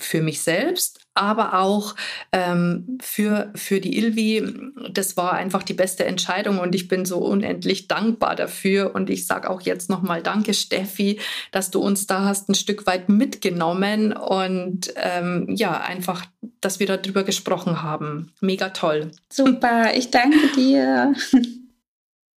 für 0.00 0.22
mich 0.22 0.40
selbst, 0.40 1.00
aber 1.14 1.60
auch 1.60 1.94
ähm, 2.32 2.98
für, 3.02 3.52
für 3.54 3.80
die 3.80 3.98
Ilvi. 3.98 4.72
Das 4.92 5.16
war 5.16 5.34
einfach 5.34 5.62
die 5.62 5.74
beste 5.74 6.06
Entscheidung 6.06 6.58
und 6.58 6.74
ich 6.74 6.88
bin 6.88 7.04
so 7.04 7.18
unendlich 7.18 7.86
dankbar 7.86 8.34
dafür. 8.34 8.94
Und 8.94 9.10
ich 9.10 9.26
sage 9.26 9.50
auch 9.50 9.60
jetzt 9.60 9.90
nochmal 9.90 10.22
Danke, 10.22 10.54
Steffi, 10.54 11.20
dass 11.52 11.70
du 11.70 11.80
uns 11.80 12.06
da 12.06 12.24
hast 12.24 12.48
ein 12.48 12.54
Stück 12.54 12.86
weit 12.86 13.10
mitgenommen 13.10 14.14
und 14.14 14.92
ähm, 14.96 15.46
ja, 15.54 15.78
einfach, 15.80 16.24
dass 16.60 16.80
wir 16.80 16.86
darüber 16.86 17.22
gesprochen 17.22 17.82
haben. 17.82 18.32
Mega 18.40 18.70
toll. 18.70 19.10
Super, 19.30 19.94
ich 19.94 20.10
danke 20.10 20.48
dir. 20.56 21.14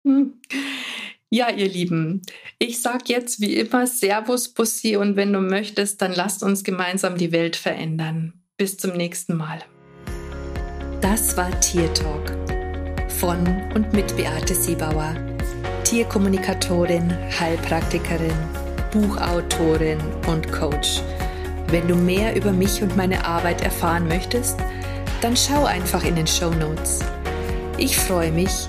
Ja, 1.34 1.48
ihr 1.48 1.66
Lieben, 1.66 2.20
ich 2.58 2.82
sage 2.82 3.04
jetzt 3.06 3.40
wie 3.40 3.56
immer 3.56 3.86
Servus, 3.86 4.50
Bussi 4.50 4.98
und 4.98 5.16
wenn 5.16 5.32
du 5.32 5.40
möchtest, 5.40 6.02
dann 6.02 6.12
lasst 6.12 6.42
uns 6.42 6.62
gemeinsam 6.62 7.16
die 7.16 7.32
Welt 7.32 7.56
verändern. 7.56 8.34
Bis 8.58 8.76
zum 8.76 8.90
nächsten 8.92 9.38
Mal. 9.38 9.60
Das 11.00 11.34
war 11.38 11.58
Tier 11.60 11.90
Talk 11.94 12.36
von 13.08 13.46
und 13.74 13.94
mit 13.94 14.14
Beate 14.14 14.54
Siebauer, 14.54 15.16
Tierkommunikatorin, 15.84 17.10
Heilpraktikerin, 17.40 18.36
Buchautorin 18.92 20.00
und 20.26 20.52
Coach. 20.52 21.00
Wenn 21.68 21.88
du 21.88 21.94
mehr 21.94 22.36
über 22.36 22.52
mich 22.52 22.82
und 22.82 22.94
meine 22.94 23.24
Arbeit 23.24 23.62
erfahren 23.62 24.06
möchtest, 24.06 24.58
dann 25.22 25.34
schau 25.34 25.64
einfach 25.64 26.04
in 26.04 26.14
den 26.14 26.26
Show 26.26 26.50
Notes. 26.50 27.00
Ich 27.78 27.96
freue 27.96 28.32
mich, 28.32 28.68